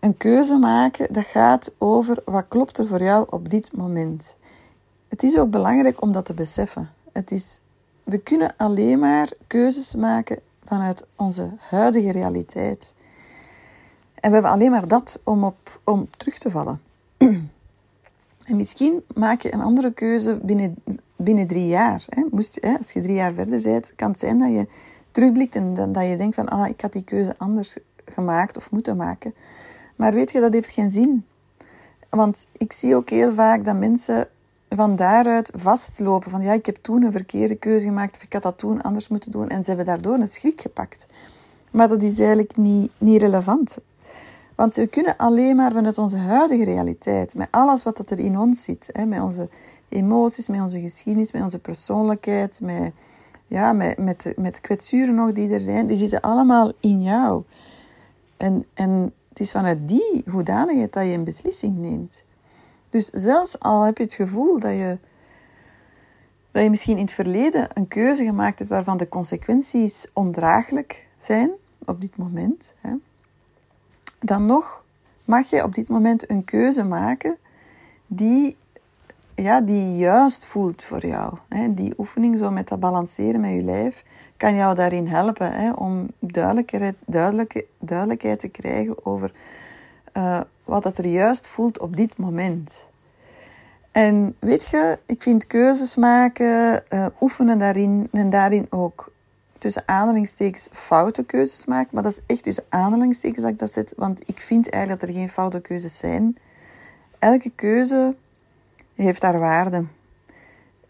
een 0.00 0.16
keuze 0.16 0.56
maken, 0.56 1.12
dat 1.12 1.24
gaat 1.24 1.72
over 1.78 2.22
wat 2.24 2.44
klopt 2.48 2.78
er 2.78 2.86
voor 2.86 3.02
jou 3.02 3.26
op 3.30 3.50
dit 3.50 3.72
moment. 3.76 4.36
Het 5.08 5.22
is 5.22 5.38
ook 5.38 5.50
belangrijk 5.50 6.02
om 6.02 6.12
dat 6.12 6.24
te 6.24 6.34
beseffen. 6.34 6.90
Het 7.12 7.30
is, 7.30 7.60
we 8.04 8.18
kunnen 8.18 8.54
alleen 8.56 8.98
maar 8.98 9.32
keuzes 9.46 9.94
maken 9.94 10.38
vanuit 10.64 11.06
onze 11.16 11.50
huidige 11.58 12.12
realiteit. 12.12 12.94
En 14.14 14.28
we 14.28 14.34
hebben 14.34 14.50
alleen 14.50 14.70
maar 14.70 14.88
dat 14.88 15.18
om 15.24 15.44
op 15.44 15.80
om 15.84 16.08
terug 16.16 16.38
te 16.38 16.50
vallen. 16.50 16.80
En 18.48 18.56
misschien 18.56 19.02
maak 19.14 19.40
je 19.40 19.52
een 19.52 19.60
andere 19.60 19.92
keuze 19.92 20.38
binnen, 20.42 20.74
binnen 21.16 21.46
drie 21.46 21.66
jaar. 21.66 22.04
Hè. 22.08 22.24
Moest, 22.30 22.58
hè, 22.60 22.76
als 22.78 22.92
je 22.92 23.00
drie 23.00 23.14
jaar 23.14 23.32
verder 23.32 23.62
bent, 23.62 23.92
kan 23.96 24.10
het 24.10 24.18
zijn 24.18 24.38
dat 24.38 24.50
je 24.50 24.66
terugblikt 25.10 25.54
en 25.54 25.92
dat 25.92 26.04
je 26.04 26.16
denkt 26.16 26.34
van, 26.34 26.48
ah, 26.48 26.68
ik 26.68 26.80
had 26.80 26.92
die 26.92 27.04
keuze 27.04 27.34
anders 27.38 27.76
gemaakt 28.04 28.56
of 28.56 28.70
moeten 28.70 28.96
maken. 28.96 29.34
Maar 29.96 30.12
weet 30.12 30.32
je, 30.32 30.40
dat 30.40 30.52
heeft 30.52 30.68
geen 30.68 30.90
zin. 30.90 31.24
Want 32.10 32.46
ik 32.52 32.72
zie 32.72 32.96
ook 32.96 33.10
heel 33.10 33.32
vaak 33.32 33.64
dat 33.64 33.76
mensen 33.76 34.28
van 34.68 34.96
daaruit 34.96 35.50
vastlopen. 35.54 36.30
Van 36.30 36.42
ja, 36.42 36.52
ik 36.52 36.66
heb 36.66 36.76
toen 36.80 37.02
een 37.02 37.12
verkeerde 37.12 37.54
keuze 37.56 37.86
gemaakt 37.86 38.16
of 38.16 38.22
ik 38.22 38.32
had 38.32 38.42
dat 38.42 38.58
toen 38.58 38.82
anders 38.82 39.08
moeten 39.08 39.30
doen. 39.30 39.48
En 39.48 39.62
ze 39.62 39.68
hebben 39.68 39.86
daardoor 39.86 40.14
een 40.14 40.28
schrik 40.28 40.60
gepakt. 40.60 41.06
Maar 41.70 41.88
dat 41.88 42.02
is 42.02 42.18
eigenlijk 42.18 42.56
niet, 42.56 42.90
niet 42.98 43.20
relevant. 43.20 43.78
Want 44.58 44.76
we 44.76 44.86
kunnen 44.86 45.16
alleen 45.16 45.56
maar 45.56 45.72
vanuit 45.72 45.98
onze 45.98 46.16
huidige 46.16 46.64
realiteit, 46.64 47.34
met 47.34 47.48
alles 47.50 47.82
wat 47.82 48.10
er 48.10 48.18
in 48.18 48.38
ons 48.38 48.62
zit, 48.64 48.90
hè, 48.92 49.04
met 49.06 49.20
onze 49.20 49.48
emoties, 49.88 50.48
met 50.48 50.60
onze 50.60 50.80
geschiedenis, 50.80 51.32
met 51.32 51.42
onze 51.42 51.58
persoonlijkheid, 51.58 52.60
met, 52.60 52.92
ja, 53.46 53.72
met, 53.72 53.98
met, 53.98 54.32
met 54.36 54.60
kwetsuren 54.60 55.14
nog 55.14 55.32
die 55.32 55.52
er 55.52 55.60
zijn, 55.60 55.86
die 55.86 55.96
zitten 55.96 56.20
allemaal 56.20 56.72
in 56.80 57.02
jou. 57.02 57.42
En, 58.36 58.64
en 58.74 59.12
het 59.28 59.40
is 59.40 59.50
vanuit 59.50 59.88
die 59.88 60.22
hoedanigheid 60.30 60.92
dat 60.92 61.04
je 61.04 61.12
een 61.12 61.24
beslissing 61.24 61.76
neemt. 61.76 62.24
Dus 62.90 63.06
zelfs 63.06 63.60
al 63.60 63.82
heb 63.82 63.96
je 63.96 64.04
het 64.04 64.14
gevoel 64.14 64.58
dat 64.58 64.72
je, 64.72 64.98
dat 66.50 66.62
je 66.62 66.70
misschien 66.70 66.96
in 66.96 67.04
het 67.04 67.12
verleden 67.12 67.68
een 67.74 67.88
keuze 67.88 68.24
gemaakt 68.24 68.58
hebt 68.58 68.70
waarvan 68.70 68.96
de 68.96 69.08
consequenties 69.08 70.06
ondraaglijk 70.12 71.06
zijn 71.18 71.50
op 71.84 72.00
dit 72.00 72.16
moment, 72.16 72.74
hè, 72.80 72.90
dan 74.18 74.46
nog 74.46 74.84
mag 75.24 75.50
je 75.50 75.64
op 75.64 75.74
dit 75.74 75.88
moment 75.88 76.30
een 76.30 76.44
keuze 76.44 76.84
maken 76.84 77.38
die, 78.06 78.56
ja, 79.34 79.60
die 79.60 79.96
juist 79.96 80.46
voelt 80.46 80.84
voor 80.84 81.06
jou. 81.06 81.34
Die 81.70 81.94
oefening 81.98 82.38
zo 82.38 82.50
met 82.50 82.68
dat 82.68 82.80
balanceren 82.80 83.40
met 83.40 83.50
je 83.50 83.62
lijf 83.62 84.04
kan 84.36 84.54
jou 84.54 84.74
daarin 84.74 85.06
helpen 85.06 85.52
hè, 85.52 85.72
om 85.72 86.08
duidelijkheid, 86.18 86.94
duidelijke, 87.06 87.66
duidelijkheid 87.78 88.40
te 88.40 88.48
krijgen 88.48 89.06
over 89.06 89.32
uh, 90.14 90.40
wat 90.64 90.84
het 90.84 90.98
er 90.98 91.06
juist 91.06 91.48
voelt 91.48 91.78
op 91.78 91.96
dit 91.96 92.16
moment. 92.16 92.88
En 93.92 94.36
weet 94.38 94.68
je, 94.68 94.98
ik 95.06 95.22
vind 95.22 95.46
keuzes 95.46 95.96
maken, 95.96 96.84
uh, 96.90 97.06
oefenen 97.20 97.58
daarin 97.58 98.08
en 98.12 98.30
daarin 98.30 98.66
ook 98.70 99.12
tussen 99.58 99.82
aanhalingstekens 99.86 100.68
foute 100.72 101.24
keuzes 101.24 101.64
maken. 101.64 101.90
Maar 101.92 102.02
dat 102.02 102.12
is 102.12 102.20
echt 102.26 102.42
tussen 102.42 102.64
aanhalingstekens 102.68 103.40
dat 103.40 103.50
ik 103.50 103.58
dat 103.58 103.72
zet, 103.72 103.94
want 103.96 104.20
ik 104.26 104.40
vind 104.40 104.70
eigenlijk 104.70 105.00
dat 105.00 105.10
er 105.10 105.16
geen 105.16 105.28
foute 105.28 105.60
keuzes 105.60 105.98
zijn. 105.98 106.36
Elke 107.18 107.50
keuze 107.54 108.14
heeft 108.94 109.22
haar 109.22 109.38
waarde. 109.38 109.84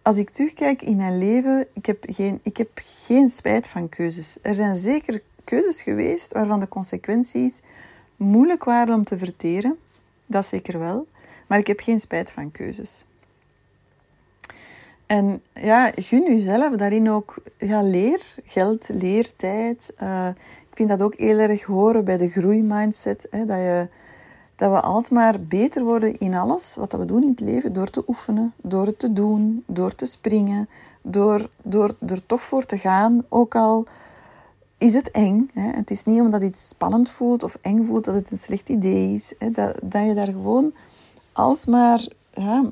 Als 0.03 0.17
ik 0.17 0.31
terugkijk 0.31 0.83
in 0.83 0.97
mijn 0.97 1.19
leven, 1.19 1.67
ik 1.73 1.87
heb 1.87 2.05
geen, 2.09 2.41
ik 2.43 2.57
heb 2.57 2.71
geen 2.75 3.29
spijt 3.29 3.67
van 3.67 3.89
keuzes. 3.89 4.39
Er 4.43 4.55
zijn 4.55 4.77
zeker 4.77 5.23
keuzes 5.45 5.83
geweest 5.83 6.33
waarvan 6.33 6.61
de 6.61 6.69
consequenties 6.69 7.63
moeilijk 8.17 8.65
waren 8.65 8.95
om 8.95 9.05
te 9.05 9.19
verteren. 9.19 9.79
Dat 10.27 10.47
zeker 10.47 10.79
wel. 10.79 11.07
Maar 11.47 11.59
ik 11.59 11.67
heb 11.67 11.81
geen 11.81 12.01
spijt 12.01 12.31
van 12.31 12.51
keuzes. 12.51 13.05
En 15.09 15.43
ja, 15.55 15.93
gun 15.95 16.23
jezelf 16.23 16.77
daarin 16.77 17.11
ook 17.11 17.37
ja, 17.59 17.83
leer, 17.83 18.35
geld, 18.45 18.89
leer, 18.89 19.37
tijd. 19.37 19.95
Uh, 20.03 20.29
ik 20.71 20.77
vind 20.77 20.89
dat 20.89 21.03
ook 21.03 21.15
heel 21.15 21.39
erg 21.39 21.63
horen 21.63 22.05
bij 22.05 22.17
de 22.17 22.29
groeimindset. 22.29 23.27
Hè, 23.31 23.45
dat, 23.45 23.57
je, 23.57 23.89
dat 24.57 24.71
we 24.71 24.81
altijd 24.81 25.13
maar 25.13 25.41
beter 25.41 25.85
worden 25.85 26.19
in 26.19 26.35
alles 26.35 26.77
wat 26.77 26.93
we 26.93 27.05
doen 27.05 27.23
in 27.23 27.31
het 27.31 27.41
leven. 27.41 27.73
Door 27.73 27.91
te 27.91 28.05
oefenen, 28.07 28.55
door 28.63 28.87
het 28.87 28.99
te 28.99 29.13
doen, 29.13 29.65
door 29.67 29.95
te 29.95 30.07
springen, 30.07 30.69
door, 31.03 31.49
door 31.63 31.95
er 32.07 32.27
toch 32.27 32.43
voor 32.43 32.65
te 32.65 32.79
gaan. 32.79 33.25
Ook 33.29 33.55
al 33.55 33.87
is 34.79 34.95
het 34.95 35.11
eng. 35.11 35.51
Hè. 35.53 35.71
Het 35.71 35.91
is 35.91 36.05
niet 36.05 36.21
omdat 36.21 36.43
iets 36.43 36.69
spannend 36.69 37.11
voelt 37.11 37.43
of 37.43 37.59
eng 37.61 37.85
voelt 37.85 38.05
dat 38.05 38.15
het 38.15 38.31
een 38.31 38.39
slecht 38.39 38.69
idee 38.69 39.15
is. 39.15 39.35
Hè. 39.39 39.51
Dat, 39.51 39.77
dat 39.83 40.05
je 40.05 40.15
daar 40.15 40.33
gewoon 40.33 40.73
alsmaar 41.33 42.09
ja, 42.35 42.65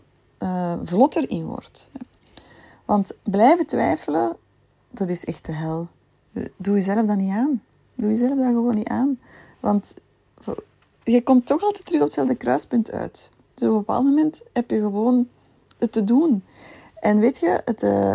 uh, 0.43 0.73
vlotter 0.85 1.31
in 1.31 1.45
wordt. 1.45 1.91
Want 2.87 3.13
blijven 3.23 3.67
twijfelen, 3.67 4.37
dat 4.91 5.09
is 5.09 5.25
echt 5.25 5.47
de 5.47 5.53
hel. 5.53 5.89
Doe 6.57 6.75
jezelf 6.75 7.07
dat 7.07 7.17
niet 7.17 7.33
aan. 7.33 7.63
Doe 7.95 8.11
jezelf 8.11 8.39
dat 8.39 8.47
gewoon 8.47 8.75
niet 8.75 8.89
aan. 8.89 9.19
Want 9.61 9.95
je 11.05 11.23
komt 11.23 11.47
toch 11.47 11.63
altijd 11.63 11.85
terug 11.85 12.01
op 12.01 12.07
hetzelfde 12.07 12.35
kruispunt 12.35 12.91
uit. 12.91 13.31
Dus 13.55 13.69
op 13.69 13.75
een 13.75 13.81
bepaald 13.81 14.05
moment 14.05 14.43
heb 14.53 14.71
je 14.71 14.81
gewoon 14.81 15.29
het 15.79 15.93
te 15.93 16.05
doen. 16.05 16.45
En 16.95 17.19
weet 17.19 17.39
je, 17.39 17.63
het, 17.65 17.83
uh, 17.83 18.15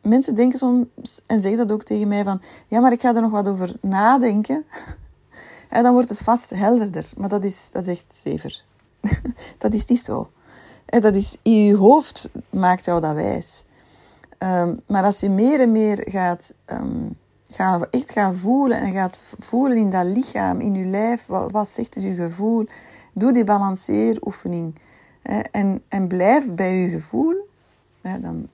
mensen 0.00 0.34
denken 0.34 0.58
soms 0.58 1.20
en 1.26 1.42
zeggen 1.42 1.66
dat 1.66 1.72
ook 1.72 1.84
tegen 1.84 2.08
mij 2.08 2.24
van... 2.24 2.40
Ja, 2.68 2.80
maar 2.80 2.92
ik 2.92 3.00
ga 3.00 3.14
er 3.14 3.22
nog 3.22 3.30
wat 3.30 3.48
over 3.48 3.74
nadenken. 3.80 4.64
En 5.68 5.82
dan 5.82 5.92
wordt 5.92 6.08
het 6.08 6.18
vast 6.18 6.50
helderder. 6.50 7.12
Maar 7.16 7.28
dat 7.28 7.44
is, 7.44 7.70
dat 7.72 7.86
is 7.86 7.90
echt 7.90 8.04
zever. 8.22 8.64
dat 9.58 9.72
is 9.72 9.86
niet 9.86 10.00
zo. 10.00 10.30
En 10.84 11.00
dat 11.00 11.14
is, 11.14 11.36
in 11.42 11.64
je 11.64 11.76
hoofd 11.76 12.30
maakt 12.50 12.84
jou 12.84 13.00
dat 13.00 13.14
wijs. 13.14 13.64
Um, 14.38 14.80
maar 14.86 15.04
als 15.04 15.20
je 15.20 15.30
meer 15.30 15.60
en 15.60 15.72
meer 15.72 16.04
gaat, 16.10 16.54
um, 16.66 17.16
gaat, 17.52 17.86
echt 17.90 18.10
gaan 18.10 18.34
voelen 18.34 18.80
en 18.80 18.92
gaat 18.92 19.20
voelen 19.38 19.76
in 19.76 19.90
dat 19.90 20.04
lichaam, 20.04 20.60
in 20.60 20.74
je 20.74 20.84
lijf, 20.84 21.26
wat, 21.26 21.50
wat 21.50 21.68
zegt 21.68 21.94
je 21.94 22.14
gevoel, 22.14 22.66
doe 23.12 23.32
die 23.32 23.44
balanceeroefening 23.44 24.74
hè, 25.22 25.40
en, 25.40 25.82
en 25.88 26.06
blijf 26.06 26.54
bij 26.54 26.74
je 26.74 26.88
gevoel, 26.88 27.48
hè, 28.00 28.20
dan 28.20 28.48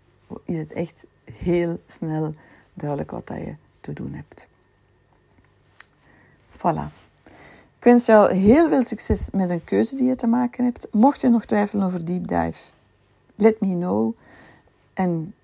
is 0.45 0.59
het 0.59 0.73
echt 0.73 1.07
heel 1.25 1.81
snel 1.87 2.35
duidelijk 2.75 3.11
wat 3.11 3.27
dat 3.27 3.37
je 3.37 3.55
te 3.81 3.93
doen 3.93 4.13
hebt. 4.13 4.49
Voilà. 6.57 7.00
Ik 7.81 7.87
wens 7.87 8.07
jou 8.07 8.35
heel 8.35 8.69
veel 8.69 8.85
succes 8.85 9.29
met 9.33 9.51
een 9.51 9.65
keuze 9.65 9.97
die 9.97 10.09
je 10.09 10.15
te 10.15 10.27
maken 10.27 10.65
hebt. 10.65 10.87
Mocht 10.91 11.21
je 11.21 11.29
nog 11.29 11.45
twijfelen 11.45 11.87
over 11.87 12.05
deep 12.05 12.29
dive, 12.29 12.63
let 13.35 13.61
me 13.61 13.69
know. 13.69 14.17
En 14.93 15.35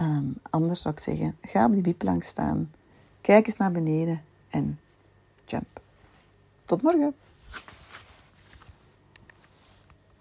um, 0.00 0.34
anders 0.50 0.80
zou 0.80 0.94
ik 0.94 1.00
zeggen, 1.00 1.36
ga 1.42 1.64
op 1.64 1.72
die 1.72 1.82
biplank 1.82 2.22
staan. 2.22 2.72
Kijk 3.20 3.46
eens 3.46 3.56
naar 3.56 3.72
beneden 3.72 4.22
en 4.50 4.80
jump. 5.44 5.80
Tot 6.64 6.82
morgen. 6.82 7.14